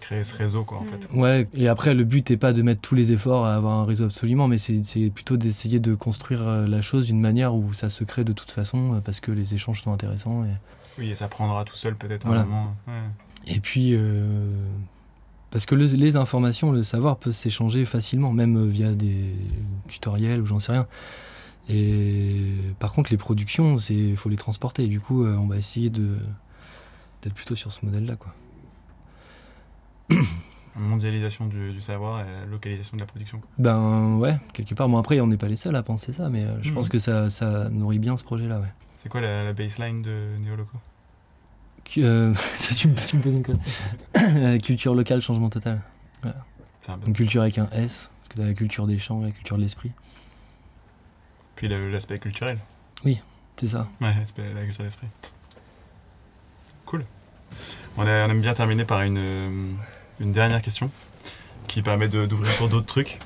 [0.00, 1.08] Créer ce réseau, quoi, en fait.
[1.12, 3.84] Ouais, et après, le but n'est pas de mettre tous les efforts à avoir un
[3.84, 8.04] réseau absolument, mais c'est plutôt d'essayer de construire la chose d'une manière où ça se
[8.04, 10.44] crée de toute façon, parce que les échanges sont intéressants.
[10.44, 10.54] Et...
[10.98, 12.74] Oui, et ça prendra tout seul peut-être un moment.
[13.46, 13.96] Et puis,
[15.56, 19.32] parce que les informations, le savoir peut s'échanger facilement, même euh, via des
[19.88, 20.86] tutoriels ou j'en sais rien.
[21.70, 24.86] Et par contre, les productions, il faut les transporter.
[24.86, 26.18] Du coup, euh, on va essayer de
[27.22, 28.34] d'être plutôt sur ce modèle-là, quoi.
[30.76, 33.40] mondialisation du, savoir et localisation de la production.
[33.56, 34.90] Ben ouais, quelque part.
[34.90, 36.92] Bon après, on n'est pas les seuls à penser ça, mais euh, je pense mhm.
[36.92, 38.74] que ça, ça, nourrit bien ce projet-là, ouais.
[38.98, 40.76] C'est quoi la, la baseline de Néoloco
[41.98, 42.34] euh,
[42.76, 43.58] tu, me, poses une colle.
[44.16, 45.80] Euh, culture locale, changement total.
[47.06, 49.56] Une culture avec un S, parce que tu as la culture des champs, la culture
[49.56, 49.92] de l'esprit.
[51.54, 52.58] Puis l'aspect culturel.
[53.04, 53.20] Oui,
[53.56, 53.88] c'est ça.
[54.00, 55.06] Ouais, la culture de l'esprit.
[56.86, 57.04] Cool.
[57.96, 59.72] On, aime bien terminer par une, euh,
[60.20, 60.90] une dernière question
[61.66, 63.18] qui permet d'ouvrir pour d'autres trucs.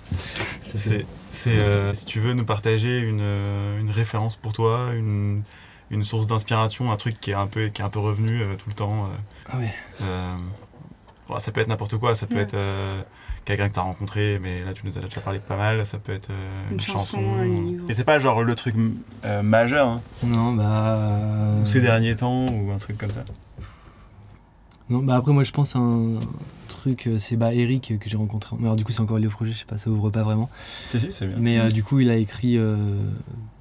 [0.62, 5.42] C'est si tu veux nous partager une, une référence pour toi, une,
[5.91, 8.55] une source d'inspiration, un truc qui est un peu, qui est un peu revenu euh,
[8.57, 9.07] tout le temps.
[9.07, 9.09] Euh.
[9.51, 9.70] ah ouais.
[10.03, 10.36] Euh,
[11.38, 12.57] ça peut être n'importe quoi, ça peut être
[13.45, 15.86] quelqu'un que tu as rencontré, mais là tu nous as déjà parlé de pas mal,
[15.86, 16.30] ça peut être
[16.72, 17.18] une, chanson.
[17.18, 17.88] Un livre.
[17.88, 18.74] Et c'est pas genre le truc
[19.45, 19.86] majeur.
[19.86, 20.01] Hein.
[20.24, 20.99] Non, bah.
[21.62, 23.22] Ou ces derniers temps, ou un truc comme ça.
[24.88, 26.18] Non, bah après moi je pense à un
[26.66, 28.57] truc, c'est bah Eric que j'ai rencontré.
[28.61, 30.51] Alors du coup c'est encore lié au projet, je sais pas, ça ouvre pas vraiment.
[30.88, 31.36] Si, si, c'est bien.
[31.38, 32.59] Mais du coup il a écrit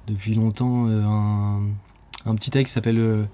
[0.08, 1.60] depuis longtemps un
[2.26, 3.24] un petit texte qui s'appelle euh,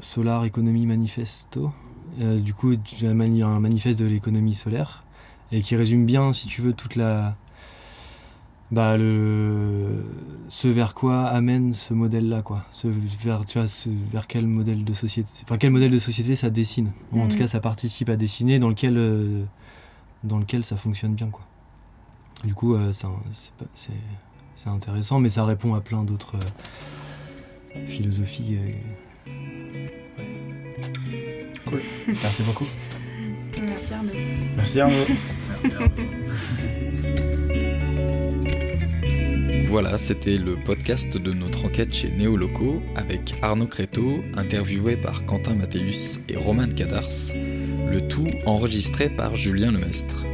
[0.00, 1.72] Solar Economy Manifesto.
[2.20, 5.04] Euh, du coup, un manifeste de l'économie solaire
[5.52, 7.36] et qui résume bien, si tu veux, toute la.
[8.72, 10.04] Bah, le,
[10.48, 12.64] ce vers quoi amène ce modèle-là, quoi.
[12.72, 15.30] Ce vers, tu vois, ce vers quel modèle de société.
[15.44, 16.90] Enfin, quel modèle de société ça dessine.
[17.12, 17.38] en tout mm.
[17.38, 19.44] cas, ça participe à dessiner dans lequel, euh,
[20.24, 21.44] dans lequel ça fonctionne bien, quoi.
[22.44, 22.76] Du coup,
[23.74, 26.36] c'est intéressant, mais ça répond à plein d'autres
[27.86, 28.58] philosophie.
[29.26, 29.30] Euh,
[31.66, 31.80] cool.
[32.06, 32.66] Merci beaucoup.
[33.60, 34.12] Merci Arnaud.
[34.56, 34.94] Merci Arnaud.
[35.62, 35.92] Merci Arnaud.
[39.68, 45.54] Voilà, c'était le podcast de notre enquête chez Néoloco avec Arnaud Créteau, interviewé par Quentin
[45.54, 50.24] Mathéus et Roman Cadars, le tout enregistré par Julien Lemestre.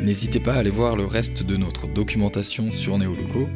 [0.00, 3.48] N'hésitez pas à aller voir le reste de notre documentation sur Néoloco.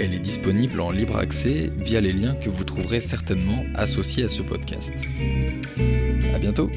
[0.00, 4.28] Elle est disponible en libre accès via les liens que vous trouverez certainement associés à
[4.28, 4.94] ce podcast.
[6.34, 6.70] A bientôt